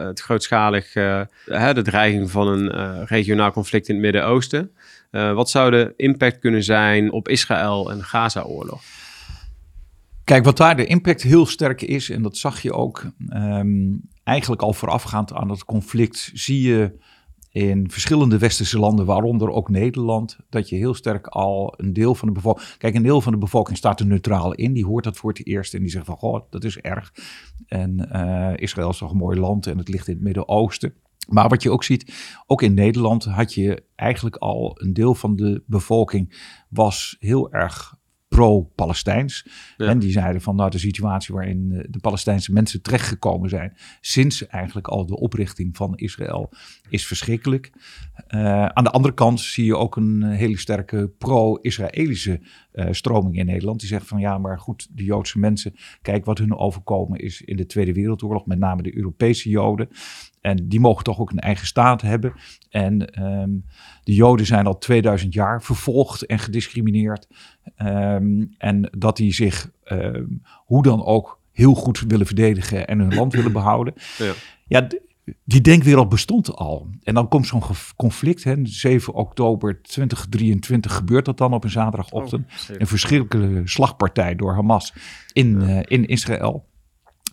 [0.09, 4.71] het grootschalig, de dreiging van een regionaal conflict in het Midden-Oosten.
[5.11, 8.83] wat zou de impact kunnen zijn op Israël en de Gaza-oorlog?
[10.25, 14.63] Kijk, wat daar de impact heel sterk is, en dat zag je ook um, eigenlijk
[14.63, 16.93] al voorafgaand aan het conflict, zie je
[17.53, 22.29] in verschillende westerse landen, waaronder ook Nederland, dat je heel sterk al een deel van
[22.29, 22.77] de bevolking.
[22.79, 24.73] Kijk, een deel van de bevolking staat er neutraal in.
[24.73, 27.13] Die hoort dat voor het eerst en die zegt van goh, dat is erg.
[27.67, 30.95] En uh, Israël is toch een mooi land en het ligt in het Midden-Oosten.
[31.29, 32.15] Maar wat je ook ziet,
[32.47, 38.01] ook in Nederland had je eigenlijk al een deel van de bevolking was heel erg
[38.33, 39.47] pro-Palestijns.
[39.77, 44.47] En die zeiden van nou de situatie waarin eh, de Palestijnse mensen terechtgekomen zijn sinds
[44.47, 46.51] eigenlijk al de oprichting van Israël
[46.89, 47.73] is verschrikkelijk.
[48.29, 52.41] Uh, aan de andere kant zie je ook een hele sterke pro-Israëlische
[52.73, 53.81] uh, stroming in Nederland.
[53.81, 57.57] Die zegt van ja, maar goed, de Joodse mensen, kijk wat hun overkomen is in
[57.57, 59.89] de Tweede Wereldoorlog, met name de Europese Joden.
[60.43, 62.33] En die mogen toch ook een eigen staat hebben.
[62.71, 63.65] En um,
[64.05, 67.27] de Joden zijn al 2000 jaar vervolgd en gediscrimineerd.
[67.77, 73.15] Um, en dat die zich um, hoe dan ook heel goed willen verdedigen en hun
[73.15, 73.95] land willen behouden.
[74.19, 74.33] Ja,
[74.67, 74.89] ja
[75.45, 76.89] die denkwereld bestond al.
[77.03, 77.63] En dan komt zo'n
[77.97, 78.45] conflict.
[78.45, 82.47] Hè, 7 oktober 2023 gebeurt dat dan op een zaterdagochtend.
[82.47, 84.95] Oh, een verschrikkelijke slagpartij door Hamas
[85.33, 85.67] in, ja.
[85.67, 86.71] uh, in Israël.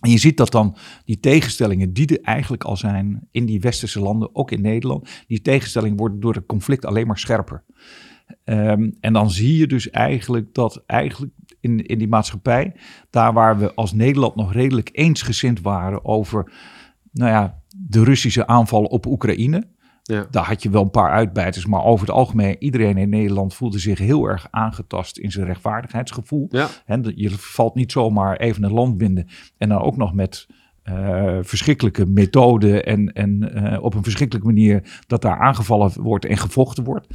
[0.00, 4.00] En je ziet dat dan die tegenstellingen die er eigenlijk al zijn in die westerse
[4.00, 7.64] landen, ook in Nederland, die tegenstellingen worden door het conflict alleen maar scherper.
[8.44, 12.74] Um, en dan zie je dus eigenlijk dat eigenlijk in, in die maatschappij,
[13.10, 16.52] daar waar we als Nederland nog redelijk eensgezind waren over,
[17.12, 19.68] nou ja, de Russische aanval op Oekraïne,
[20.10, 20.26] ja.
[20.30, 23.78] Daar had je wel een paar uitbijters, maar over het algemeen, iedereen in Nederland voelde
[23.78, 26.46] zich heel erg aangetast in zijn rechtvaardigheidsgevoel.
[26.50, 26.68] Ja.
[27.14, 30.46] je valt niet zomaar even een land binden en dan ook nog met
[30.84, 36.36] uh, verschrikkelijke methoden en, en uh, op een verschrikkelijke manier dat daar aangevallen wordt en
[36.38, 37.06] gevochten wordt.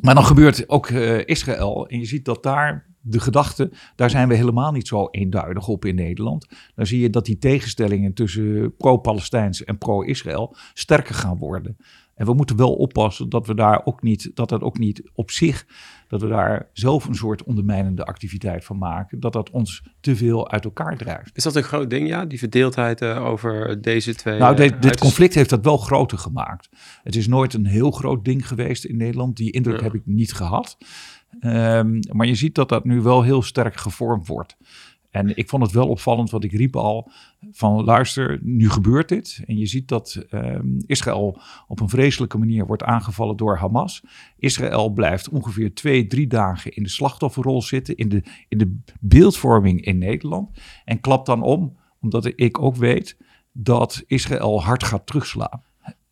[0.00, 4.28] Maar dan gebeurt ook uh, Israël en je ziet dat daar de gedachte, daar zijn
[4.28, 6.48] we helemaal niet zo eenduidig op in Nederland.
[6.74, 11.76] Dan zie je dat die tegenstellingen tussen pro-Palestijns en pro-Israël sterker gaan worden.
[12.22, 15.30] En we moeten wel oppassen dat we daar ook niet, dat dat ook niet op
[15.30, 15.66] zich,
[16.08, 20.50] dat we daar zelf een soort ondermijnende activiteit van maken, dat dat ons te veel
[20.50, 21.36] uit elkaar drijft.
[21.36, 24.38] Is dat een groot ding, ja, die verdeeldheid uh, over deze twee?
[24.38, 26.68] Nou, dit, dit conflict heeft dat wel groter gemaakt.
[27.02, 29.36] Het is nooit een heel groot ding geweest in Nederland.
[29.36, 29.82] Die indruk ja.
[29.82, 30.76] heb ik niet gehad.
[31.40, 34.56] Um, maar je ziet dat dat nu wel heel sterk gevormd wordt.
[35.12, 37.10] En ik vond het wel opvallend, wat ik riep al,
[37.50, 39.42] van luister, nu gebeurt dit.
[39.46, 44.02] En je ziet dat um, Israël op een vreselijke manier wordt aangevallen door Hamas.
[44.38, 49.84] Israël blijft ongeveer twee, drie dagen in de slachtofferrol zitten, in de, in de beeldvorming
[49.84, 50.60] in Nederland.
[50.84, 53.16] En klapt dan om, omdat ik ook weet
[53.52, 55.62] dat Israël hard gaat terugslaan.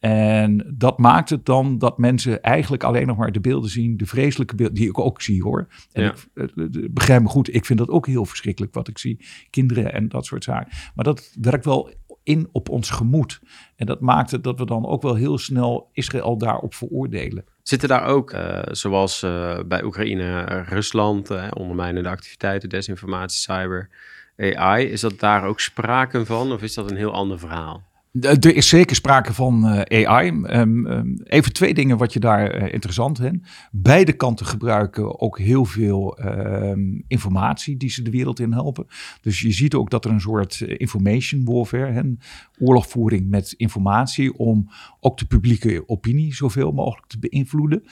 [0.01, 4.07] En dat maakt het dan dat mensen eigenlijk alleen nog maar de beelden zien, de
[4.07, 5.67] vreselijke beelden, die ik ook zie hoor.
[5.93, 6.15] En ja.
[6.35, 9.25] ik uh, begrijp me goed, ik vind dat ook heel verschrikkelijk wat ik zie.
[9.51, 10.73] Kinderen en dat soort zaken.
[10.95, 11.91] Maar dat werkt wel
[12.23, 13.41] in op ons gemoed.
[13.77, 17.45] En dat maakt het dat we dan ook wel heel snel Israël daarop veroordelen.
[17.63, 23.91] Zitten daar ook, uh, zoals uh, bij Oekraïne, Rusland, uh, ondermijnende activiteiten, desinformatie, cyber,
[24.37, 27.90] AI, is dat daar ook sprake van of is dat een heel ander verhaal?
[28.13, 30.29] Er is zeker sprake van uh, AI.
[30.29, 33.49] Um, um, even twee dingen wat je daar uh, interessant vindt.
[33.71, 38.87] Beide kanten gebruiken ook heel veel um, informatie die ze de wereld in helpen.
[39.21, 42.17] Dus je ziet ook dat er een soort information warfare,
[42.59, 44.71] oorlogvoering met informatie om
[45.01, 47.83] ook de publieke opinie zoveel mogelijk te beïnvloeden,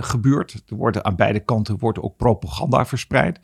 [0.00, 0.62] gebeurt.
[0.66, 3.40] Er wordt aan beide kanten wordt ook propaganda verspreid.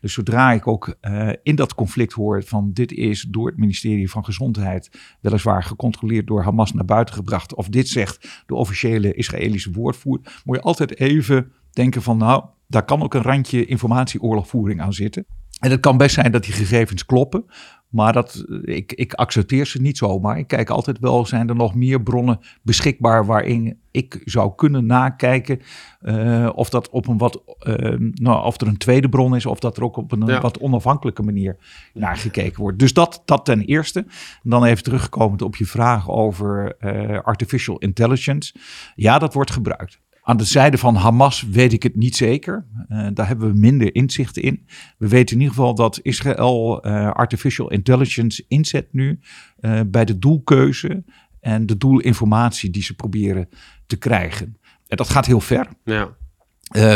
[0.00, 4.10] Dus zodra ik ook uh, in dat conflict hoor van dit is door het ministerie
[4.10, 9.72] van Gezondheid weliswaar gecontroleerd door Hamas naar buiten gebracht, of dit zegt de officiële Israëlische
[9.72, 14.92] woordvoer, moet je altijd even denken van nou, daar kan ook een randje informatieoorlogvoering aan
[14.92, 15.26] zitten.
[15.58, 17.44] En het kan best zijn dat die gegevens kloppen,
[17.88, 20.38] maar dat, ik, ik accepteer ze niet zomaar.
[20.38, 25.60] Ik kijk altijd wel, zijn er nog meer bronnen beschikbaar waarin ik zou kunnen nakijken
[26.02, 29.58] uh, of dat op een wat, uh, nou, of er een tweede bron is, of
[29.58, 30.40] dat er ook op een ja.
[30.40, 31.56] wat onafhankelijke manier
[31.94, 32.78] naar gekeken wordt.
[32.78, 34.06] Dus dat, dat ten eerste.
[34.42, 38.54] Dan even terugkomend op je vraag over uh, artificial intelligence.
[38.94, 40.00] Ja, dat wordt gebruikt.
[40.28, 42.66] Aan de zijde van Hamas weet ik het niet zeker.
[42.88, 44.66] Uh, daar hebben we minder inzichten in.
[44.98, 49.20] We weten in ieder geval dat Israël uh, artificial intelligence inzet nu
[49.60, 51.04] uh, bij de doelkeuze
[51.40, 53.48] en de doelinformatie die ze proberen
[53.86, 54.56] te krijgen.
[54.86, 55.66] En dat gaat heel ver.
[55.84, 56.16] Ja.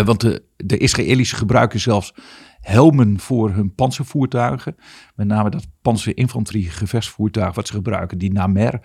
[0.05, 2.15] want de, de Israëlische gebruiken zelfs
[2.61, 4.77] helmen voor hun panzervoertuigen.
[5.15, 8.81] Met name dat panzerinfanterie gevechtsvoertuig wat ze gebruiken, die Namer.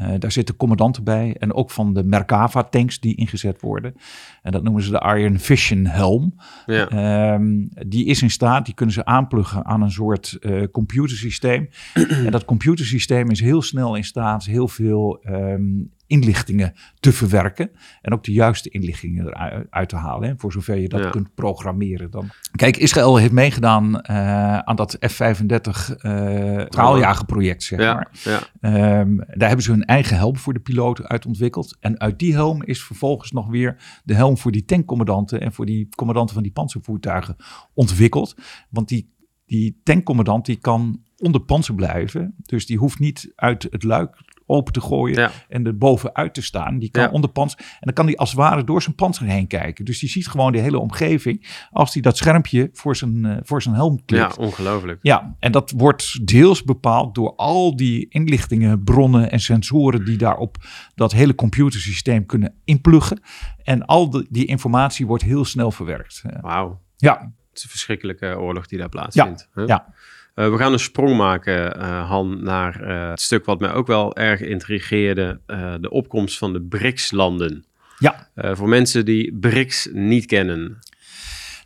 [0.00, 3.94] Uh, daar zitten commandanten bij en ook van de Merkava tanks die ingezet worden.
[4.42, 6.34] En dat noemen ze de Iron Vision helm.
[6.66, 7.34] Ja.
[7.34, 11.68] Um, die is in staat, die kunnen ze aanpluggen aan een soort uh, computersysteem.
[12.26, 17.70] en dat computersysteem is heel snel in staat heel veel um, inlichtingen te verwerken.
[18.02, 20.28] En ook de juiste inlichtingen eruit te halen.
[20.28, 22.10] Hè, voor zover je dat kunt programmeren.
[22.10, 22.30] Dan.
[22.56, 28.10] Kijk, Israël heeft meegedaan uh, aan dat F-35 uh, traaljagerproject, zeg maar.
[28.22, 29.00] Ja.
[29.00, 31.76] Um, daar hebben ze hun eigen helm voor de piloten uit ontwikkeld.
[31.80, 35.66] En uit die helm is vervolgens nog weer de helm voor die tankcommandanten en voor
[35.66, 37.36] die commandanten van die panzervoertuigen
[37.74, 38.36] ontwikkeld.
[38.70, 39.12] Want die,
[39.46, 42.34] die tankcommandant die kan onder panzer blijven.
[42.42, 46.78] Dus die hoeft niet uit het luik open te gooien en er bovenuit te staan.
[46.78, 47.10] Die kan ja.
[47.10, 47.30] onder.
[47.34, 49.84] En dan kan hij als het ware door zijn panzer heen kijken.
[49.84, 53.62] Dus die ziet gewoon de hele omgeving als hij dat schermpje voor zijn, uh, voor
[53.62, 54.36] zijn helm klikt.
[54.36, 54.98] Ja, ongelooflijk.
[55.02, 60.56] Ja, en dat wordt deels bepaald door al die inlichtingen, bronnen en sensoren die daarop
[60.94, 63.20] dat hele computersysteem kunnen inpluggen.
[63.62, 66.22] En al die, die informatie wordt heel snel verwerkt.
[66.40, 66.80] Wauw.
[66.96, 67.32] Ja.
[67.48, 69.48] Het is een verschrikkelijke oorlog die daar plaatsvindt.
[69.54, 69.94] Ja, ja.
[70.34, 73.86] Uh, we gaan een sprong maken, uh, Han, naar uh, het stuk wat mij ook
[73.86, 75.40] wel erg intrigeerde:
[75.80, 77.64] de opkomst van de BRICS-landen.
[77.98, 78.28] Ja.
[78.34, 80.78] voor mensen die BRICS niet kennen.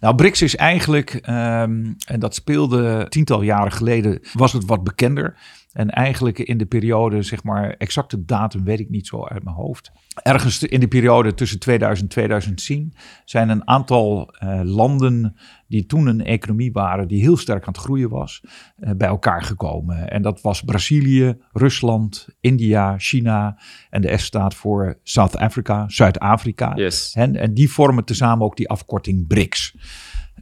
[0.01, 5.37] Nou, BRICS is eigenlijk, um, en dat speelde tiental jaren geleden, was het wat bekender.
[5.73, 9.57] En eigenlijk in de periode, zeg maar, exacte datum weet ik niet zo uit mijn
[9.57, 9.93] hoofd.
[10.23, 15.37] Ergens in de periode tussen 2000 en 2010 zijn een aantal uh, landen
[15.69, 18.43] die toen een economie waren die heel sterk aan het groeien was,
[18.79, 20.11] uh, bij elkaar gekomen.
[20.11, 23.59] En dat was Brazilië, Rusland, India, China
[23.91, 26.73] en de S staat voor South Africa, Zuid-Afrika.
[26.75, 27.13] Yes.
[27.15, 29.77] En, en die vormen tezamen ook die afkorting BRICS.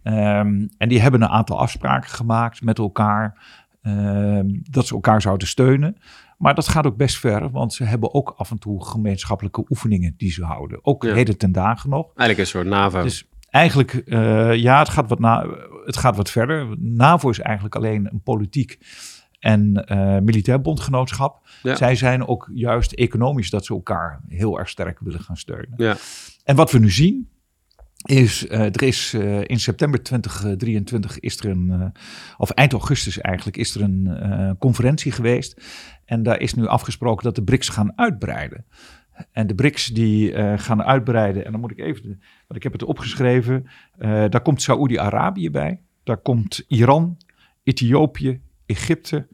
[0.04, 3.38] Um, en die hebben een aantal afspraken gemaakt met elkaar.
[3.86, 5.96] Ehm, dat ze elkaar zouden steunen.
[6.38, 10.14] Maar dat gaat ook best ver, want ze hebben ook af en toe gemeenschappelijke oefeningen
[10.16, 10.78] die ze houden.
[10.82, 11.14] Ook ja.
[11.14, 12.04] heden ten dagen nog.
[12.06, 13.02] Eigenlijk een soort NAVO.
[13.02, 15.46] Dus eigenlijk, uh, ja, het gaat, wat na,
[15.84, 16.76] het gaat wat verder.
[16.78, 18.78] NAVO is eigenlijk alleen een politiek
[19.38, 21.48] en uh, militair bondgenootschap.
[21.62, 21.74] Ja.
[21.74, 25.74] Zij zijn ook juist economisch dat ze elkaar heel erg sterk willen gaan steunen.
[25.76, 25.96] Ja.
[26.44, 27.28] En wat we nu zien,
[28.06, 31.86] is, uh, er is uh, in september 2023 is er een, uh,
[32.36, 35.62] of eind augustus eigenlijk, is er een conferentie geweest.
[36.04, 38.64] En daar is nu afgesproken dat de BRICS gaan uitbreiden.
[39.32, 42.82] En de BRICS die gaan uitbreiden, en dan moet ik even, want ik heb het
[42.82, 43.66] opgeschreven,
[43.98, 47.16] daar komt Saoedi-Arabië bij, daar komt Iran,
[47.62, 49.26] Ethiopië, Egypte,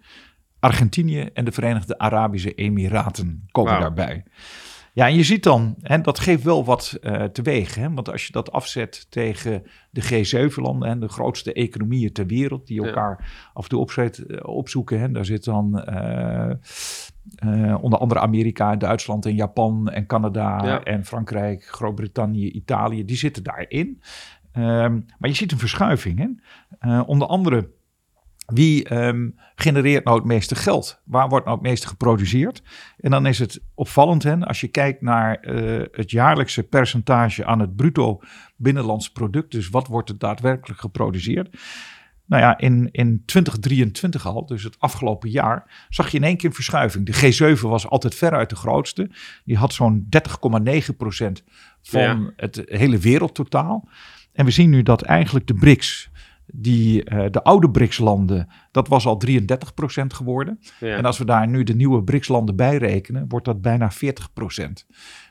[0.58, 3.80] Argentinië en de Verenigde Arabische Emiraten komen wow.
[3.80, 4.24] daarbij.
[4.94, 7.74] Ja, en je ziet dan, hè, dat geeft wel wat uh, teweeg.
[7.74, 7.92] Hè?
[7.92, 12.84] Want als je dat afzet tegen de G7-landen en de grootste economieën ter wereld, die
[12.84, 13.26] elkaar ja.
[13.52, 15.00] af en toe opzet, opzoeken.
[15.00, 15.10] Hè?
[15.10, 16.52] Daar zit dan uh,
[17.44, 20.82] uh, onder andere Amerika, Duitsland en Japan en Canada ja.
[20.82, 24.02] en Frankrijk, Groot-Brittannië, Italië, die zitten daarin.
[24.56, 26.36] Um, maar je ziet een verschuiving.
[26.78, 27.00] Hè?
[27.00, 27.68] onder andere
[28.46, 31.00] wie um, genereert nou het meeste geld?
[31.04, 32.62] Waar wordt nou het meeste geproduceerd?
[32.98, 37.60] En dan is het opvallend, hè, als je kijkt naar uh, het jaarlijkse percentage aan
[37.60, 38.20] het bruto
[38.56, 41.56] binnenlands product, dus wat wordt er daadwerkelijk geproduceerd?
[42.32, 46.48] Nou ja, in, in 2023 al, dus het afgelopen jaar, zag je in één keer
[46.48, 47.06] een verschuiving.
[47.06, 49.10] De G7 was altijd veruit de grootste.
[49.44, 50.22] Die had zo'n 30,9%
[51.82, 52.32] van ja.
[52.36, 53.88] het hele wereldtotaal.
[54.32, 56.10] En we zien nu dat eigenlijk de BRICS,
[56.46, 59.34] die, uh, de oude BRICS-landen, dat was al 33%
[60.06, 60.60] geworden.
[60.80, 60.96] Ja.
[60.96, 63.96] En als we daar nu de nieuwe BRICS-landen bij rekenen, wordt dat bijna 40%.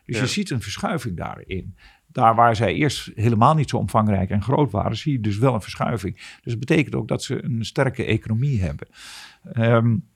[0.06, 0.22] Dus ja.
[0.22, 1.76] je ziet een verschuiving daarin.
[2.12, 5.54] Daar waar zij eerst helemaal niet zo omvangrijk en groot waren, zie je dus wel
[5.54, 6.16] een verschuiving.
[6.16, 8.88] Dus dat betekent ook dat ze een sterke economie hebben.
[9.54, 10.10] Um,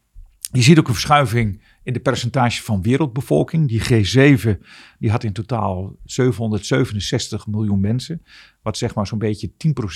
[0.51, 3.67] je ziet ook een verschuiving in de percentage van wereldbevolking.
[3.67, 4.59] Die G7
[4.99, 8.21] die had in totaal 767 miljoen mensen.
[8.61, 9.53] Wat zeg maar zo'n beetje 10%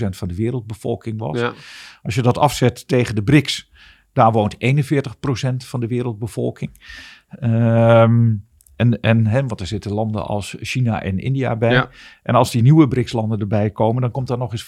[0.10, 1.40] van de wereldbevolking was.
[1.40, 1.54] Ja.
[2.04, 3.72] Als je dat afzet tegen de BRICS,
[4.14, 4.58] daar woont 41%
[5.58, 6.72] van de wereldbevolking.
[7.42, 8.48] Um,
[8.80, 11.72] en, en hè, want er zitten landen als China en India bij.
[11.72, 11.90] Ja.
[12.24, 14.64] En als die nieuwe BRICS-landen erbij komen, dan komt daar nog eens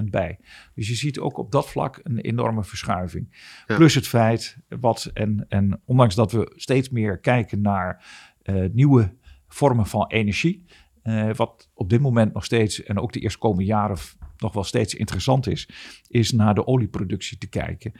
[0.00, 0.38] 5% bij.
[0.74, 3.36] Dus je ziet ook op dat vlak een enorme verschuiving.
[3.66, 3.76] Ja.
[3.76, 8.04] Plus het feit, wat, en, en ondanks dat we steeds meer kijken naar
[8.42, 9.14] uh, nieuwe
[9.48, 10.64] vormen van energie,
[11.04, 13.96] uh, wat op dit moment nog steeds, en ook de eerstkomende jaren
[14.44, 15.68] nog wel steeds interessant is,
[16.08, 17.92] is naar de olieproductie te kijken.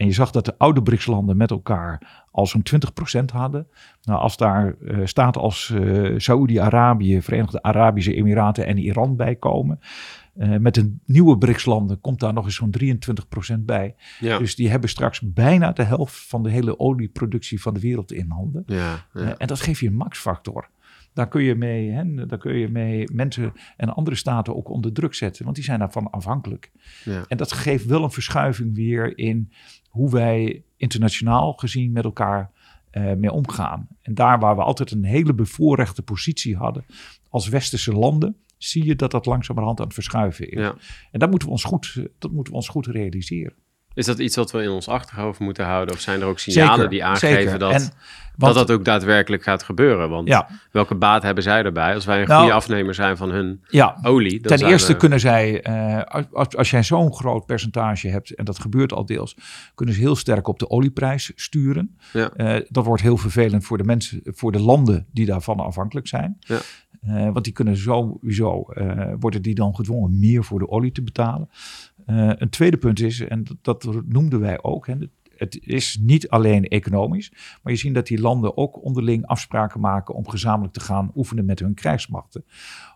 [0.00, 2.62] En je zag dat de oude BRICS-landen met elkaar al zo'n
[3.20, 3.66] 20% hadden.
[4.02, 9.80] Nou, als daar uh, staten als uh, Saoedi-Arabië, Verenigde Arabische Emiraten en Iran bij komen,
[10.36, 12.74] Uh, met de nieuwe BRICS-landen komt daar nog eens zo'n
[13.54, 13.94] 23% bij.
[14.20, 14.38] Ja.
[14.38, 18.30] Dus die hebben straks bijna de helft van de hele olieproductie van de wereld in
[18.30, 18.62] handen.
[18.66, 19.36] Ja, ja.
[19.36, 20.68] En dat geeft je een maxfactor.
[21.12, 24.92] Daar kun, je mee, hè, daar kun je mee mensen en andere staten ook onder
[24.92, 26.70] druk zetten, want die zijn daarvan afhankelijk.
[27.04, 27.24] Ja.
[27.28, 29.52] En dat geeft wel een verschuiving weer in
[29.88, 32.50] hoe wij internationaal gezien met elkaar
[32.92, 33.88] uh, mee omgaan.
[34.02, 36.84] En daar waar we altijd een hele bevoorrechte positie hadden
[37.28, 40.60] als westerse landen, zie je dat dat langzamerhand aan het verschuiven is.
[40.60, 40.74] Ja.
[41.10, 43.54] En dat moeten, we ons goed, dat moeten we ons goed realiseren.
[43.94, 45.94] Is dat iets wat we in ons achterhoofd moeten houden?
[45.94, 47.92] Of zijn er ook signalen die aangeven dat,
[48.36, 50.08] dat dat ook daadwerkelijk gaat gebeuren?
[50.10, 50.48] Want ja.
[50.70, 51.94] welke baat hebben zij erbij?
[51.94, 54.40] Als wij een nou, goede afnemer zijn van hun ja, olie.
[54.40, 58.60] Dan ten eerste kunnen zij, uh, als, als jij zo'n groot percentage hebt, en dat
[58.60, 59.36] gebeurt al deels,
[59.74, 61.96] kunnen ze heel sterk op de olieprijs sturen.
[62.12, 62.30] Ja.
[62.36, 66.36] Uh, dat wordt heel vervelend voor de mensen, voor de landen die daarvan afhankelijk zijn.
[66.40, 66.58] Ja.
[67.06, 68.64] Uh, want die kunnen sowieso,
[69.18, 71.48] worden die dan gedwongen meer voor de olie te betalen.
[72.10, 74.94] Uh, een tweede punt is, en dat, noemden wij ook, hè,
[75.36, 80.14] het is niet alleen economisch, maar je ziet dat die landen ook onderling afspraken maken
[80.14, 82.44] om gezamenlijk te gaan oefenen met hun krijgsmachten.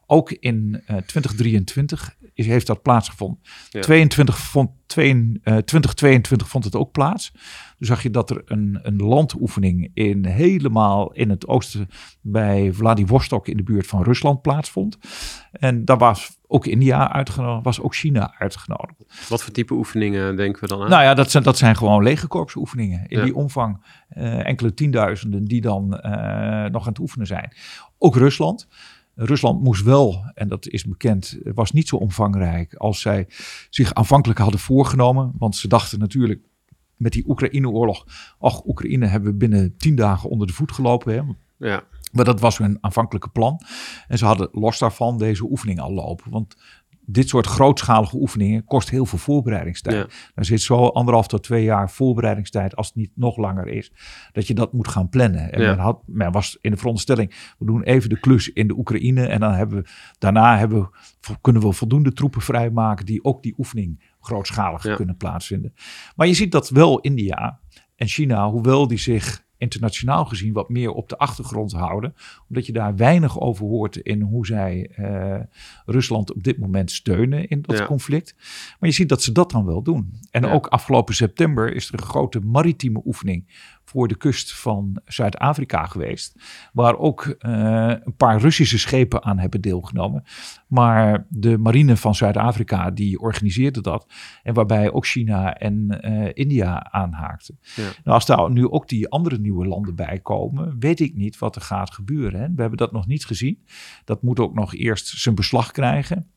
[0.07, 3.41] Ook in uh, 2023 is, heeft dat plaatsgevonden.
[3.71, 3.81] Ja.
[3.81, 7.31] 22 vond, 2022 eh, vond het ook plaats.
[7.79, 11.89] Toen zag je dat er een, een landoefening in, helemaal in het oosten
[12.21, 14.99] bij Vladivostok in de buurt van Rusland plaatsvond.
[15.53, 19.29] En daar was ook India uitgenodigd, was ook China uitgenodigd.
[19.29, 20.91] Wat voor type oefeningen denken we dan aan?
[20.91, 23.85] Nou ja, dat zijn, dat zijn gewoon legerkorpsoefeningen in die omvang.
[24.17, 26.01] Uh, enkele tienduizenden die dan uh,
[26.65, 27.53] nog aan het oefenen zijn.
[27.99, 28.69] Ook Rusland.
[29.15, 33.27] Rusland moest wel, en dat is bekend, was niet zo omvangrijk als zij
[33.71, 35.33] zich aanvankelijk hadden voorgenomen.
[35.39, 36.41] Want ze dachten natuurlijk
[36.97, 38.07] met die Oekraïne-oorlog,
[38.39, 41.15] ach, Oekraïne hebben we binnen tien dagen onder de voet gelopen.
[41.15, 41.21] Hè?
[41.69, 41.83] Ja.
[42.13, 43.61] Maar dat was hun aanvankelijke plan.
[44.09, 46.31] En ze hadden los daarvan deze oefening al lopen.
[46.31, 46.57] Want
[47.07, 49.97] dit soort grootschalige oefeningen kost heel veel voorbereidingstijd.
[49.97, 50.07] Ja.
[50.35, 53.93] Er zit zo anderhalf tot twee jaar voorbereidingstijd, als het niet nog langer is,
[54.33, 55.53] dat je dat moet gaan plannen.
[55.53, 58.77] En men, had, men was in de veronderstelling, we doen even de klus in de
[58.77, 59.89] Oekraïne en dan hebben we,
[60.19, 65.75] daarna hebben we, kunnen we voldoende troepen vrijmaken die ook die oefening grootschalig kunnen plaatsvinden.
[66.17, 67.61] Maar je ziet dat wel India
[67.97, 72.15] en China, hoewel die zich internationaal gezien wat meer op de achtergrond houden.
[72.49, 75.37] Omdat je daar weinig over hoort in hoe zij uh,
[75.87, 78.35] Rusland op dit moment steunen in dat conflict.
[78.79, 80.21] Maar je ziet dat ze dat dan wel doen.
[80.31, 83.47] En ook afgelopen september is er een grote maritieme oefening
[83.95, 86.35] voor de kust van Zuid-Afrika geweest.
[86.73, 87.35] Waar ook uh,
[88.05, 90.25] een paar Russische schepen aan hebben deelgenomen.
[90.67, 94.07] Maar de marine van Zuid-Afrika die organiseerde dat.
[94.43, 97.59] En waarbij ook China en uh, India aanhaakten.
[97.77, 97.83] Ja.
[97.83, 101.57] Nou, als daar nu ook die andere nieuwe landen bij komen, weet ik niet wat
[101.57, 102.41] er gaat gebeuren.
[102.41, 102.47] Hè.
[102.55, 103.65] We hebben dat nog niet gezien.
[104.05, 106.29] Dat moet ook nog eerst zijn beslag krijgen.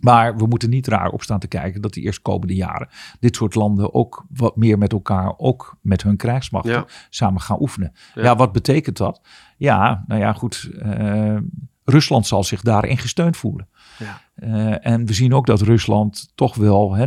[0.00, 2.88] Maar we moeten niet raar op staan te kijken dat de eerstkomende jaren
[3.20, 7.92] dit soort landen ook wat meer met elkaar, ook met hun krijgsmachten, samen gaan oefenen.
[8.14, 8.36] Ja.
[8.36, 9.20] wat betekent dat?
[9.56, 10.70] Ja, nou ja, goed.
[10.72, 11.36] Uh,
[11.84, 13.68] Rusland zal zich daarin gesteund voelen.
[13.98, 14.20] Ja.
[14.36, 17.06] Uh, en we zien ook dat Rusland toch wel hè,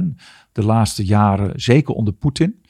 [0.52, 2.62] de laatste jaren, zeker onder Poetin.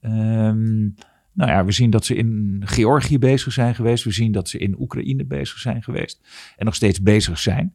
[0.00, 0.94] Um,
[1.32, 4.04] nou ja, we zien dat ze in Georgië bezig zijn geweest.
[4.04, 6.20] We zien dat ze in Oekraïne bezig zijn geweest.
[6.56, 7.74] En nog steeds bezig zijn.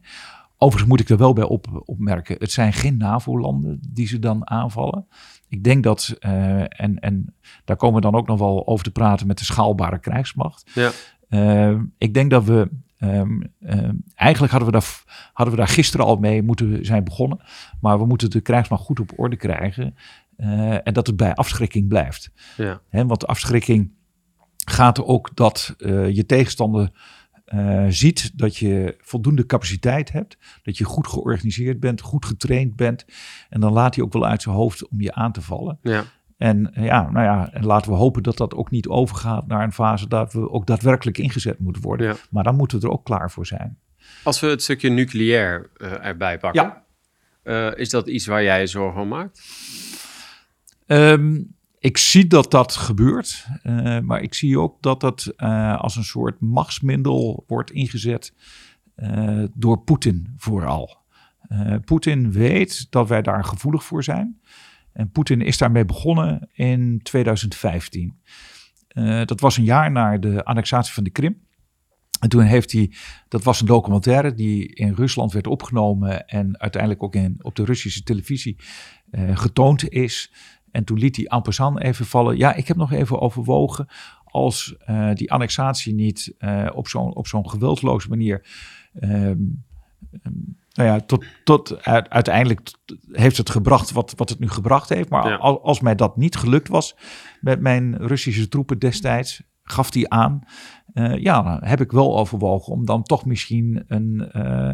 [0.60, 4.50] Overigens moet ik er wel bij op, opmerken, het zijn geen NAVO-landen die ze dan
[4.50, 5.06] aanvallen.
[5.48, 8.90] Ik denk dat, uh, en, en daar komen we dan ook nog wel over te
[8.90, 10.70] praten met de schaalbare krijgsmacht.
[10.74, 10.90] Ja.
[11.30, 16.06] Uh, ik denk dat we, um, um, eigenlijk hadden we, daar, hadden we daar gisteren
[16.06, 17.40] al mee moeten zijn begonnen.
[17.80, 19.96] Maar we moeten de krijgsmacht goed op orde krijgen.
[20.36, 22.30] Uh, en dat het bij afschrikking blijft.
[22.56, 22.80] Ja.
[22.88, 23.90] He, want afschrikking
[24.64, 25.74] gaat er ook dat
[26.12, 26.90] je tegenstander
[27.54, 33.04] uh, ziet dat je voldoende capaciteit hebt, dat je goed georganiseerd bent, goed getraind bent.
[33.48, 35.78] En dan laat hij ook wel uit zijn hoofd om je aan te vallen.
[35.82, 36.04] Ja.
[36.36, 39.62] En eh, ja, nou ja, en laten we hopen dat dat ook niet overgaat naar
[39.62, 42.06] een fase dat we ook daadwerkelijk ingezet moeten worden.
[42.06, 42.16] Ja.
[42.30, 43.78] Maar dan moeten we er ook klaar voor zijn.
[44.22, 46.82] Als we het stukje nucleair uh, erbij pakken,
[47.44, 47.74] ja.
[47.74, 49.40] is dat iets waar jij je zorgen om maakt?
[50.86, 55.96] Um, ik zie dat dat gebeurt, uh, maar ik zie ook dat dat uh, als
[55.96, 58.34] een soort machtsmiddel wordt ingezet
[58.96, 61.06] uh, door Poetin vooral.
[61.84, 64.40] Poetin weet dat wij daar gevoelig voor zijn.
[64.92, 68.18] En Poetin is daarmee begonnen in 2015.
[69.24, 71.46] dat was een jaar na de annexatie van de Krim.
[72.20, 72.92] En toen heeft hij,
[73.28, 77.64] dat was een documentaire die in Rusland werd opgenomen en uiteindelijk ook in, op de
[77.64, 78.56] Russische televisie
[79.34, 80.32] getoond is.
[80.70, 82.36] En toen liet hij en passant even vallen.
[82.36, 83.86] Ja, ik heb nog even overwogen
[84.24, 88.46] als uh, die annexatie niet uh, op zo'n op zo'n geweldloze manier
[89.00, 89.64] um,
[90.78, 92.70] nou ja, tot, tot uiteindelijk
[93.12, 95.08] heeft het gebracht wat, wat het nu gebracht heeft.
[95.08, 96.96] Maar als, als mij dat niet gelukt was
[97.40, 100.42] met mijn Russische troepen destijds, gaf die aan.
[100.94, 104.70] Uh, ja, heb ik wel overwogen om dan toch misschien een uh,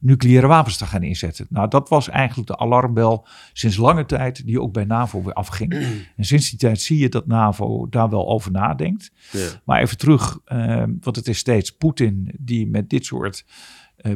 [0.00, 1.46] nucleaire wapens te gaan inzetten.
[1.50, 5.72] Nou, dat was eigenlijk de alarmbel sinds lange tijd die ook bij NAVO weer afging.
[6.16, 9.12] en sinds die tijd zie je dat NAVO daar wel over nadenkt.
[9.32, 9.48] Ja.
[9.64, 13.44] Maar even terug, uh, want het is steeds Poetin die met dit soort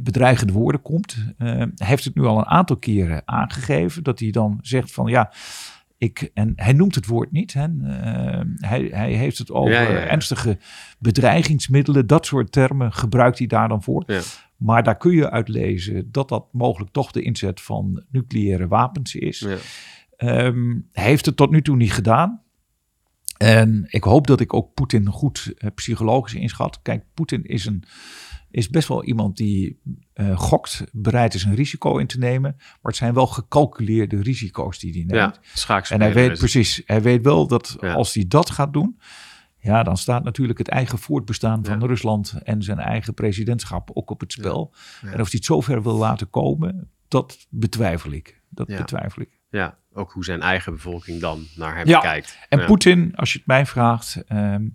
[0.03, 1.17] bedreigende woorden komt.
[1.37, 5.33] Hij heeft het nu al een aantal keren aangegeven dat hij dan zegt van ja
[6.03, 7.53] ik, en hij noemt het woord niet.
[7.53, 7.69] Hè.
[7.69, 10.59] Uh, hij, hij heeft het over ernstige
[10.99, 12.07] bedreigingsmiddelen.
[12.07, 14.05] Dat soort termen gebruikt hij daar dan voor.
[14.57, 19.15] Maar daar kun je uit lezen dat dat mogelijk toch de inzet van nucleaire wapens
[19.15, 19.47] is.
[20.19, 22.43] Um, hij heeft het tot nu toe niet gedaan.
[23.43, 26.83] En ik hoop dat ik ook Poetin goed uh, psychologisch inschat.
[26.83, 27.85] Kijk, Poetin is een
[28.51, 29.81] is best wel iemand die
[30.15, 32.55] uh, gokt, bereid is een risico in te nemen.
[32.57, 35.35] Maar het zijn wel gecalculeerde risico's die hij neemt.
[35.35, 38.99] Ja, en hij weet precies, hij weet wel dat als hij dat gaat doen,
[39.59, 44.21] ja, dan staat natuurlijk het eigen voortbestaan van Rusland en zijn eigen presidentschap ook op
[44.21, 44.75] het spel.
[45.01, 48.41] En of hij het zover wil laten komen, dat betwijfel ik.
[48.49, 49.41] Dat betwijfel ik.
[49.51, 52.39] Ja, ook hoe zijn eigen bevolking dan naar hem kijkt.
[52.49, 54.69] En Poetin, als je het mij vraagt, ehm,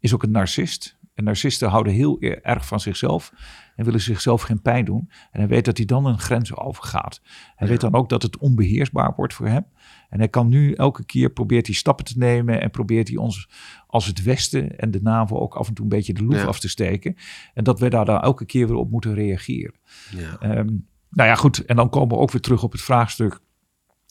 [0.00, 0.96] is ook een narcist.
[1.14, 3.32] En narcisten houden heel e- erg van zichzelf
[3.76, 5.10] en willen zichzelf geen pijn doen.
[5.30, 7.20] En hij weet dat hij dan een grens overgaat.
[7.56, 9.66] Hij weet dan ook dat het onbeheersbaar wordt voor hem.
[10.08, 13.48] En hij kan nu elke keer probeert hij stappen te nemen en probeert hij ons
[13.86, 16.60] als het Westen en de NAVO ook af en toe een beetje de loef af
[16.60, 17.16] te steken.
[17.54, 19.74] En dat we daar dan elke keer weer op moeten reageren.
[20.16, 20.36] Ja.
[20.40, 20.68] Ehm,
[21.10, 21.64] nou ja, goed.
[21.64, 23.40] En dan komen we ook weer terug op het vraagstuk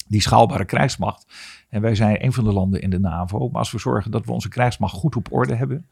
[0.07, 1.25] die schaalbare krijgsmacht.
[1.69, 3.49] En wij zijn een van de landen in de NAVO.
[3.49, 5.85] Maar als we zorgen dat we onze krijgsmacht goed op orde hebben,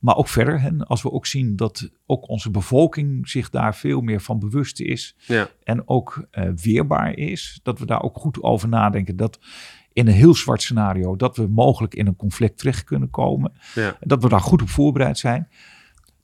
[0.00, 4.00] maar ook verder, hè, als we ook zien dat ook onze bevolking zich daar veel
[4.00, 5.16] meer van bewust is.
[5.26, 5.48] Ja.
[5.62, 7.60] En ook uh, weerbaar is.
[7.62, 9.16] Dat we daar ook goed over nadenken.
[9.16, 9.38] Dat
[9.92, 13.52] in een heel zwart scenario, dat we mogelijk in een conflict terecht kunnen komen.
[13.74, 13.96] Ja.
[14.00, 15.48] Dat we daar goed op voorbereid zijn.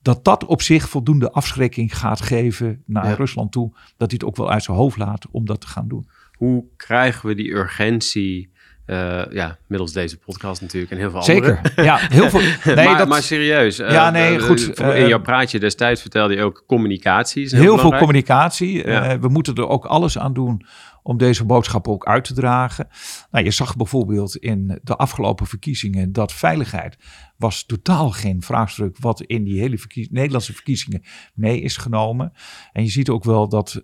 [0.03, 3.71] Dat dat op zich voldoende afschrikking gaat geven naar Rusland toe.
[3.97, 6.09] Dat hij het ook wel uit zijn hoofd laat om dat te gaan doen.
[6.37, 8.55] Hoe krijgen we die urgentie
[8.87, 11.57] uh, ja, middels deze podcast natuurlijk en heel veel Zeker.
[11.57, 11.83] andere.
[11.83, 12.41] ja, heel veel.
[12.75, 13.09] Nee, maar, dat...
[13.09, 13.81] maar serieus.
[13.81, 14.79] Uh, ja, nee, goed.
[14.79, 17.49] in uh, jouw praatje destijds vertelde je ook communicatie.
[17.49, 18.83] heel, heel veel communicatie.
[19.21, 20.67] we moeten er ook alles aan doen
[21.03, 22.89] om deze boodschap ook uit te dragen.
[23.31, 26.97] Nou, je zag bijvoorbeeld in de afgelopen verkiezingen dat veiligheid
[27.37, 29.79] was totaal geen vraagstuk wat in die hele
[30.11, 31.03] Nederlandse verkiezingen
[31.35, 32.33] mee is genomen.
[32.73, 33.83] En je ziet ook wel dat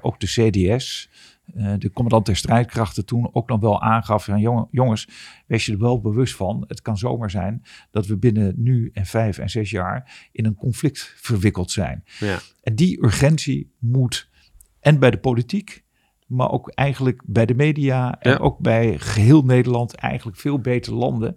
[0.00, 1.08] ook de CDS
[1.78, 5.08] de commandant der strijdkrachten toen ook nog wel aangaf: van, jongens,
[5.46, 6.64] wees je er wel bewust van.
[6.68, 10.54] Het kan zomaar zijn dat we binnen nu en vijf en zes jaar in een
[10.54, 12.04] conflict verwikkeld zijn.
[12.18, 12.38] Ja.
[12.62, 14.28] En die urgentie moet
[14.80, 15.84] en bij de politiek,
[16.26, 21.36] maar ook eigenlijk bij de media en ook bij geheel Nederland eigenlijk veel beter landen.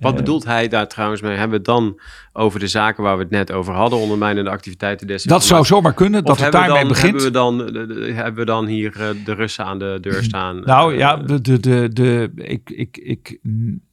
[0.00, 1.30] Wat eh, bedoelt hij daar trouwens mee?
[1.30, 2.00] Hebben we het dan
[2.32, 5.94] over de zaken waar we het net over hadden, ondermijnende activiteiten des Dat zou zomaar
[5.94, 7.22] kunnen, dat het daarmee dan, begint.
[7.22, 10.60] Hebben we, dan, hebben we dan hier eh, de Russen aan de deur staan?
[10.60, 13.38] Nou ja, de, de, de, de, ik, ik, ik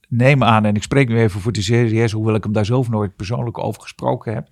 [0.08, 2.88] neem aan, en ik spreek nu even voor de CDS, hoewel ik hem daar zelf
[2.88, 4.48] nooit persoonlijk over gesproken heb.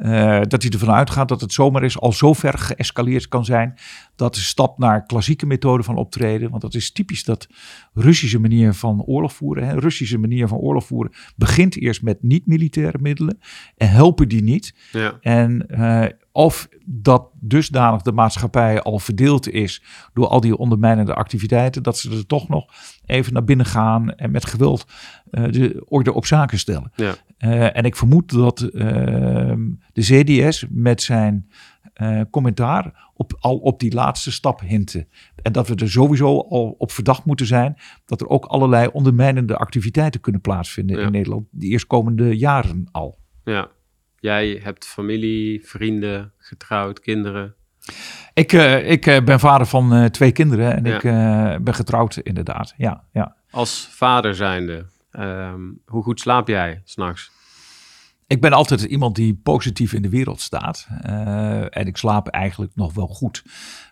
[0.00, 3.74] Uh, dat hij ervan uitgaat dat het zomaar is al zo ver geëscaleerd kan zijn.
[4.16, 6.50] Dat de stap naar klassieke methode van optreden.
[6.50, 7.48] Want dat is typisch dat
[7.94, 9.66] Russische manier van oorlog voeren.
[9.66, 9.78] Hè.
[9.78, 13.38] Russische manier van oorlog voeren begint eerst met niet-militaire middelen.
[13.76, 14.74] En helpen die niet.
[14.92, 15.18] Ja.
[15.20, 21.82] En uh, of dat dusdanig de maatschappij al verdeeld is door al die ondermijnende activiteiten,
[21.82, 22.66] dat ze er toch nog
[23.06, 24.86] even naar binnen gaan en met geweld
[25.30, 26.92] uh, de orde op zaken stellen.
[26.94, 27.14] Ja.
[27.38, 28.70] Uh, en ik vermoed dat uh,
[29.92, 31.50] de CDS met zijn
[32.30, 35.08] commentaar op, al op die laatste stap hinten.
[35.42, 37.76] En dat we er sowieso al op verdacht moeten zijn
[38.06, 43.18] dat er ook allerlei ondermijnende activiteiten kunnen plaatsvinden in Nederland, de eerstkomende jaren al.
[43.44, 43.68] Ja,
[44.22, 47.54] Jij hebt familie, vrienden, getrouwd, kinderen.
[48.34, 51.02] Ik, uh, ik uh, ben vader van uh, twee kinderen en ik
[51.64, 52.74] ben getrouwd inderdaad.
[52.76, 53.36] Ja, ja.
[53.50, 57.30] Als vader zijnde, um, hoe goed slaap jij s'nachts?
[58.26, 60.88] Ik ben altijd iemand die positief in de wereld staat.
[61.70, 63.44] en ik slaap eigenlijk nog wel goed.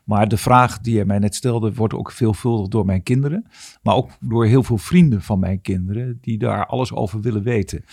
[0.05, 3.47] Maar de vraag die je mij net stelde, wordt ook veelvuldig door mijn kinderen.
[3.83, 7.85] Maar ook door heel veel vrienden van mijn kinderen, die daar alles over willen weten.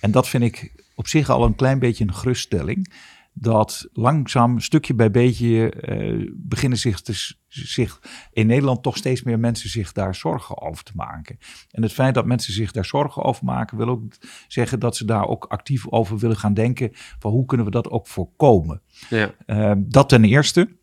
[0.00, 2.92] En dat vind ik op zich al een klein beetje een geruststelling.
[3.32, 8.00] Dat langzaam, stukje bij beetje, uh, beginnen zich, te, zich
[8.32, 11.38] in Nederland toch steeds meer mensen zich daar zorgen over te maken.
[11.70, 14.12] En het feit dat mensen zich daar zorgen over maken, wil ook
[14.48, 16.90] zeggen dat ze daar ook actief over willen gaan denken.
[16.92, 18.82] Van hoe kunnen we dat ook voorkomen?
[19.10, 19.34] Ja.
[19.46, 20.76] Uh, dat ten eerste.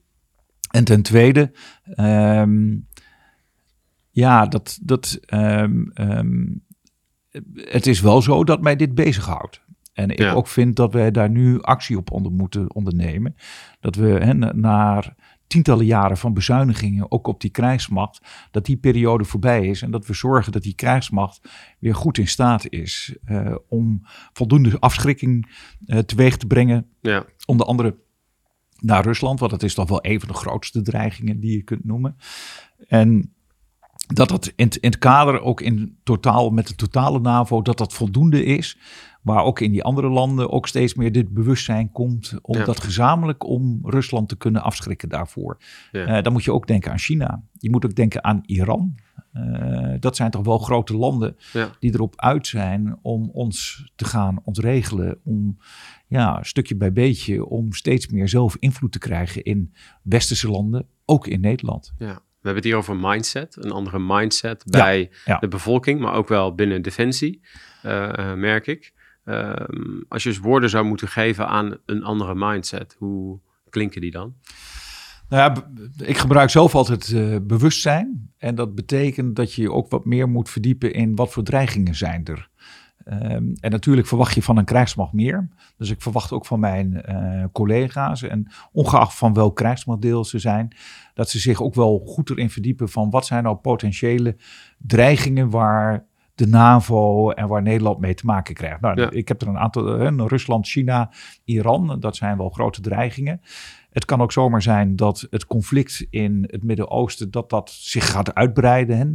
[0.69, 1.51] En ten tweede,
[1.83, 2.75] ehm,
[4.11, 6.45] ja, dat, dat, ehm, ehm,
[7.53, 9.64] het is wel zo dat mij dit bezighoudt.
[9.95, 10.33] En ik Ja.
[10.33, 13.35] ook vind dat wij daar nu actie op onder moeten ondernemen.
[13.79, 15.15] Dat we hè, na- naar
[15.47, 19.81] tientallen jaren van bezuinigingen, ook op die krijgsmacht, dat die periode voorbij is.
[19.81, 24.01] En dat we zorgen dat die krijgsmacht weer goed in staat is eh, om
[24.33, 26.87] voldoende afschrikking eh, teweeg te brengen.
[27.01, 27.95] Ja, Onder andere
[28.79, 31.85] naar Rusland, want dat is toch wel een van de grootste dreigingen die je kunt
[31.85, 32.15] noemen.
[32.87, 33.33] En
[34.07, 38.43] dat dat in het kader ook in totaal met de totale NAVO, dat dat voldoende
[38.45, 38.77] is.
[39.25, 42.65] Maar ook in die andere landen ook steeds meer dit bewustzijn komt om Ja.
[42.65, 45.57] dat gezamenlijk om Rusland te kunnen afschrikken daarvoor.
[45.91, 46.05] Ja.
[46.05, 47.43] Eh, dan moet je ook denken aan China.
[47.59, 48.95] Je moet ook denken aan Iran.
[49.33, 54.05] Eh, dat zijn toch wel grote landen ja, die erop uit zijn om ons te
[54.05, 55.19] gaan ontregelen.
[55.23, 55.57] Om
[56.07, 61.27] ja, stukje bij beetje, om steeds meer zelf invloed te krijgen in westerse landen, ook
[61.27, 61.93] in Nederland.
[61.97, 62.23] ja.
[62.45, 65.37] We hebben het hier over mindset, een andere mindset bij ja.
[65.37, 67.41] de bevolking, maar ook wel binnen defensie,
[67.81, 68.93] eh, merk ik.
[69.25, 74.11] Ehm, als je eens woorden zou moeten geven aan een andere mindset, hoe klinken die
[74.11, 74.33] dan?
[75.29, 75.67] Nou ja,
[76.05, 78.31] ik gebruik zelf altijd eh, bewustzijn.
[78.37, 82.25] En dat betekent dat je ook wat meer moet verdiepen in wat voor dreigingen zijn
[82.25, 82.49] er.
[83.05, 85.49] Ehm, en natuurlijk verwacht je van een krijgsmacht meer.
[85.77, 90.75] Dus ik verwacht ook van mijn eh, collega's, en ongeacht van welk krijgsmachtdeel ze zijn,
[91.13, 94.37] dat ze zich ook wel goed erin verdiepen van wat zijn nou potentiële
[94.77, 96.05] dreigingen waar
[96.35, 98.81] de NAVO en waar Nederland mee te maken krijgt.
[98.81, 99.09] Nou, Ja.
[99.11, 101.11] ik heb er een aantal, Rusland, China,
[101.43, 103.41] Iran, dat zijn wel grote dreigingen.
[103.89, 108.33] Het kan ook zomaar zijn dat het conflict in het Midden-Oosten dat dat zich gaat
[108.33, 108.97] uitbreiden.
[108.97, 109.05] Hè?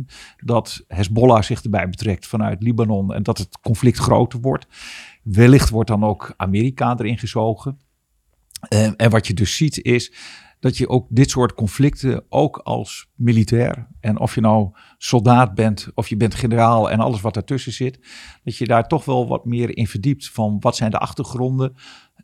[0.44, 4.66] Dat Hezbollah zich erbij betrekt vanuit Libanon en dat het conflict groter wordt.
[5.22, 7.78] Wellicht wordt dan ook Amerika erin gezogen.
[8.68, 10.12] Eh, en wat je dus ziet is
[10.60, 15.88] dat je ook dit soort conflicten ook als militair en of je nou soldaat bent
[15.94, 17.98] of je bent generaal en alles wat daartussen zit,
[18.44, 21.74] dat je daar toch wel wat meer in verdiept van wat zijn de achtergronden,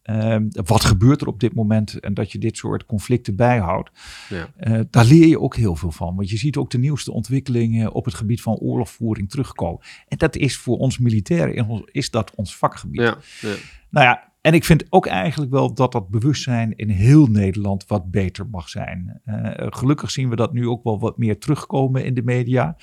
[0.07, 3.91] Ehm, wat gebeurt er op dit moment en dat je dit soort conflicten bijhoudt.
[4.29, 4.49] Ja.
[4.57, 6.17] Eh, daar leer je ook heel veel van.
[6.17, 9.81] Want je ziet ook de nieuwste ontwikkelingen op het gebied van oorlogvoering terugkomen.
[10.09, 13.01] En dat is voor ons militairen is dat ons vakgebied.
[13.01, 13.55] Ja, ja.
[13.91, 18.11] Nou ja, en ik vind ook eigenlijk wel dat dat bewustzijn in heel Nederland wat
[18.11, 19.21] beter mag zijn.
[19.25, 22.77] Eh, gelukkig zien we dat nu ook wel wat meer terugkomen in de media.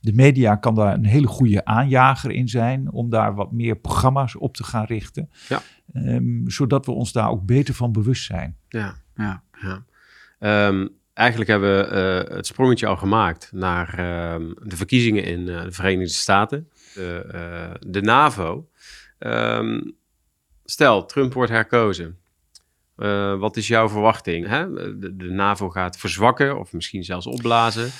[0.00, 4.36] De media kan daar een hele goede aanjager in zijn om daar wat meer programma's
[4.36, 5.30] op te gaan richten.
[5.48, 5.62] Ja.
[5.92, 8.56] Ehm, zodat we ons daar ook beter van bewust zijn.
[8.68, 8.94] ja.
[9.14, 9.42] Ja.
[9.60, 9.84] Ja.
[10.38, 15.62] Ehm, eigenlijk hebben we eh, het sprongetje al gemaakt naar ehm, de verkiezingen in eh,
[15.62, 18.68] de Verenigde Staten, de, de NAVO.
[20.70, 22.16] Stel, Trump wordt herkozen.
[22.96, 24.46] Eh, wat is jouw verwachting?
[24.46, 24.72] Hè?
[24.98, 27.90] De, NAVO gaat verzwakken of misschien zelfs opblazen.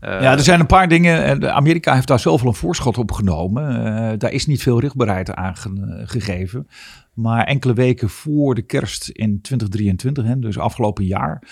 [0.00, 1.24] Eh, Ja, er zijn een paar dingen.
[1.24, 3.84] en de- Amerika heeft daar zelf een voorschot op genomen.
[3.86, 6.68] Eh, daar is niet veel richtbaarheid aan ge- gegeven.
[7.14, 11.42] Maar enkele weken voor de kerst in 2023, hè, dus afgelopen jaar,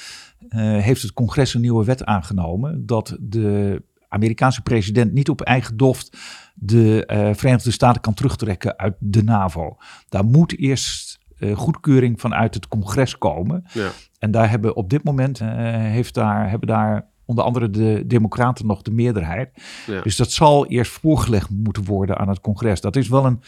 [0.48, 2.86] eh, heeft het congres een nieuwe wet aangenomen.
[2.86, 6.16] Dat de Amerikaanse president niet op eigen doft
[6.54, 9.76] de eh, Verenigde Staten kan terugtrekken uit de NAVO.
[10.08, 13.64] Daar moet eerst eh, goedkeuring vanuit het congres komen.
[13.72, 13.90] Ja.
[14.18, 18.66] En daar hebben op dit moment eh, heeft daar, hebben daar onder andere de Democraten
[18.66, 19.50] nog de meerderheid.
[19.86, 20.00] Ja.
[20.02, 22.80] Dus dat zal eerst voorgelegd moeten worden aan het congres.
[22.80, 23.40] Dat is wel een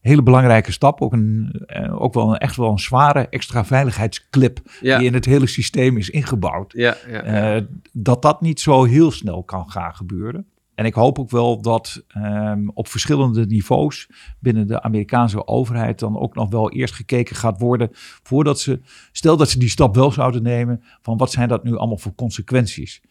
[0.00, 1.00] hele belangrijke stap.
[1.00, 4.98] Ook, een, eh, ook wel een, echt wel een zware extra veiligheidsclip Ja.
[4.98, 6.72] die in het hele systeem is ingebouwd.
[6.72, 7.56] Ja, ja, ja.
[7.56, 10.46] Eh, dat dat niet zo heel snel kan gaan gebeuren.
[10.74, 16.18] En ik hoop ook wel dat ehm, op verschillende niveaus binnen de Amerikaanse overheid dan
[16.18, 17.88] ook nog wel eerst gekeken gaat worden
[18.22, 18.80] voordat ze,
[19.12, 22.14] stel dat ze die stap wel zouden nemen, van wat zijn dat nu allemaal voor
[22.14, 23.02] consequenties?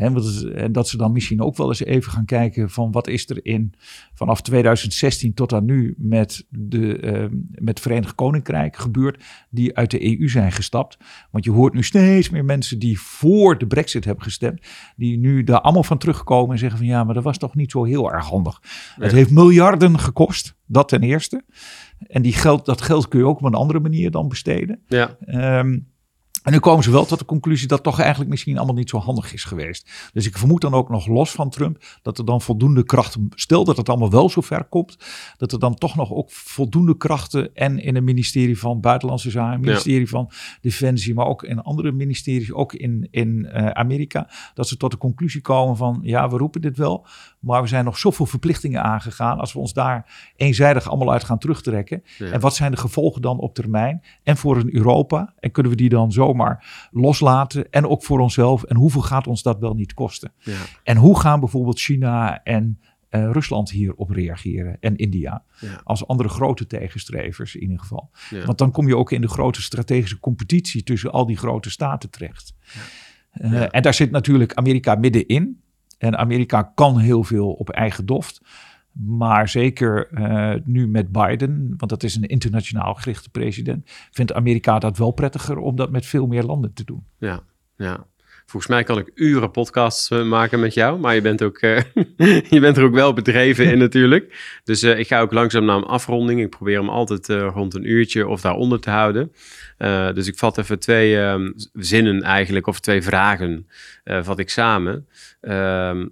[0.00, 3.44] En dat ze dan misschien ook wel eens even gaan kijken van wat is er
[3.44, 3.74] in
[4.14, 9.90] vanaf 2016 tot aan nu met, de, ehm, met het Verenigd Koninkrijk gebeurd die uit
[9.90, 10.98] de EU zijn gestapt.
[11.30, 14.60] Want je hoort nu steeds meer mensen die voor de brexit hebben gestemd,
[14.96, 17.70] die nu daar allemaal van terugkomen en zeggen van ja, maar dat was toch niet
[17.70, 18.62] zo heel erg handig.
[18.98, 21.44] Het heeft miljarden gekost, dat ten eerste.
[21.98, 24.80] En die geld, dat geld kun je ook op een andere manier dan besteden.
[24.86, 25.16] ja.
[25.20, 25.78] Ehm,
[26.42, 28.98] en nu komen ze wel tot de conclusie dat toch eigenlijk misschien allemaal niet zo
[28.98, 29.90] handig is geweest.
[30.12, 33.64] Dus ik vermoed dan ook nog los van Trump dat er dan voldoende krachten, stel
[33.64, 34.98] dat het allemaal wel zo ver komt,
[35.36, 39.60] dat er dan toch nog ook voldoende krachten en in het ministerie van Buitenlandse Zaken,
[39.60, 40.30] ministerie van
[40.60, 44.98] Defensie, maar ook in andere ministeries, ook in, in eh, Amerika, dat ze tot de
[44.98, 47.06] conclusie komen van ja, we roepen dit wel,
[47.38, 51.38] maar we zijn nog zoveel verplichtingen aangegaan als we ons daar eenzijdig allemaal uit gaan
[51.38, 52.02] terugtrekken.
[52.18, 52.30] Ja.
[52.30, 55.34] En wat zijn de gevolgen dan op termijn en voor een Europa?
[55.38, 56.28] En kunnen we die dan zomaar
[56.90, 57.70] loslaten.
[57.70, 58.62] En ook voor onszelf.
[58.62, 60.32] En hoeveel gaat ons dat wel niet kosten?
[60.38, 60.56] Ja.
[60.82, 62.80] En hoe gaan bijvoorbeeld China en
[63.10, 65.44] uh, Rusland hierop reageren en India.
[65.60, 65.80] Ja.
[65.84, 68.10] Als andere grote tegenstrevers in ieder geval.
[68.30, 68.44] Ja.
[68.44, 72.10] Want dan kom je ook in de grote strategische competitie tussen al die grote staten
[72.10, 72.54] terecht.
[73.34, 73.70] Uh, Ja.
[73.70, 75.60] En daar zit natuurlijk Amerika middenin.
[75.98, 78.40] En Amerika kan heel veel op eigen doft.
[78.92, 84.78] Maar zeker uh, nu met Biden, want dat is een internationaal gerichte president, vindt Amerika
[84.78, 87.04] dat wel prettiger om dat met veel meer landen te doen.
[87.18, 87.40] Ja,
[87.76, 88.06] ja.
[88.46, 91.80] Volgens mij kan ik uren podcasts uh, maken met jou, maar je bent, ook, uh,
[92.50, 94.58] je bent er ook wel bedreven in natuurlijk.
[94.64, 96.40] Dus ik ga ook langzaam naar een afronding.
[96.40, 99.32] Ik probeer hem altijd rond een uurtje of daaronder te houden.
[100.14, 103.68] Dus ik vat even twee ehm, zinnen eigenlijk, of twee vragen,
[104.04, 105.08] vat ik samen.
[105.40, 106.06] Ehm,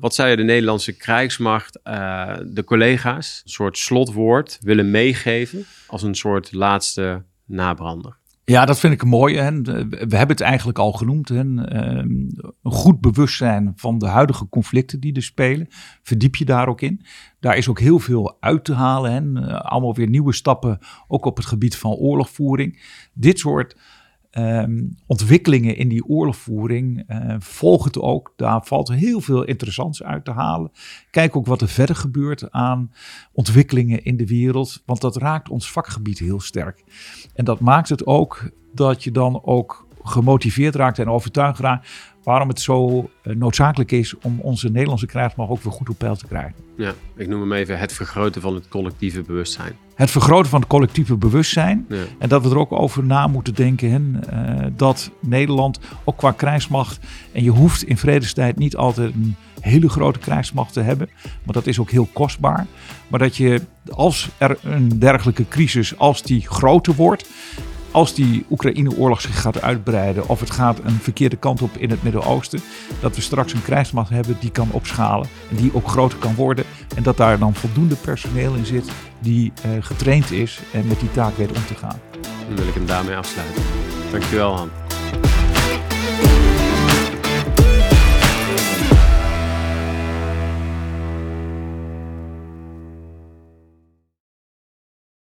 [0.00, 1.80] wat zou je de Nederlandse krijgsmacht,
[2.44, 8.16] de collega's, een soort slotwoord willen meegeven als een soort laatste nabrander?
[8.48, 9.36] Ja, dat vind ik mooi.
[9.36, 9.62] Hè.
[9.62, 11.28] We hebben het eigenlijk al genoemd.
[11.28, 11.38] Hè.
[11.38, 15.66] Een goed bewustzijn van de huidige conflicten die er spelen.
[16.02, 17.04] Verdiep je daar ook in.
[17.40, 19.36] Daar is ook heel veel uit te halen.
[19.36, 19.52] Hè.
[19.62, 20.78] Allemaal weer nieuwe stappen,
[21.08, 22.82] ook op het gebied van oorlogvoering.
[23.12, 23.76] Dit soort
[24.38, 28.32] um, ontwikkelingen in die oorlogvoering uh, volg het ook.
[28.36, 30.70] Daar valt heel veel interessants uit te halen.
[31.10, 32.92] Kijk ook wat er verder gebeurt aan
[33.32, 34.82] ontwikkelingen in de wereld.
[34.86, 36.84] Want dat raakt ons vakgebied heel sterk.
[37.34, 41.88] En dat maakt het ook dat je dan ook gemotiveerd raakt en overtuigd raakt
[42.22, 46.16] waarom het zo uh, noodzakelijk is om onze Nederlandse krijgsmacht ook weer goed op peil
[46.16, 46.54] te krijgen.
[46.76, 49.87] Ja, ik noem hem even het vergroten van het collectieve bewustzijn.
[49.98, 51.86] Het vergroten van het collectieve bewustzijn.
[51.88, 51.96] Ja.
[52.18, 54.20] En dat we er ook over na moeten denken.
[54.32, 56.98] Uh, dat Nederland ook qua krijgsmacht.
[57.32, 61.08] En je hoeft in vredestijd niet altijd een hele grote krijgsmacht te hebben.
[61.22, 62.66] Want dat is ook heel kostbaar.
[63.08, 67.28] Maar dat je als er een dergelijke crisis, als die groter wordt
[67.90, 72.02] als die Oekraïne-oorlog zich gaat uitbreiden of het gaat een verkeerde kant op in het
[72.02, 72.60] Midden-Oosten,
[73.00, 76.64] dat we straks een krijgsmacht hebben die kan opschalen en die ook groter kan worden
[76.96, 81.10] en dat daar dan voldoende personeel in zit die uh, getraind is en met die
[81.10, 82.00] taak weet om te gaan.
[82.46, 83.62] Dan wil ik hem daarmee afsluiten.
[84.10, 84.87] Dankjewel Han.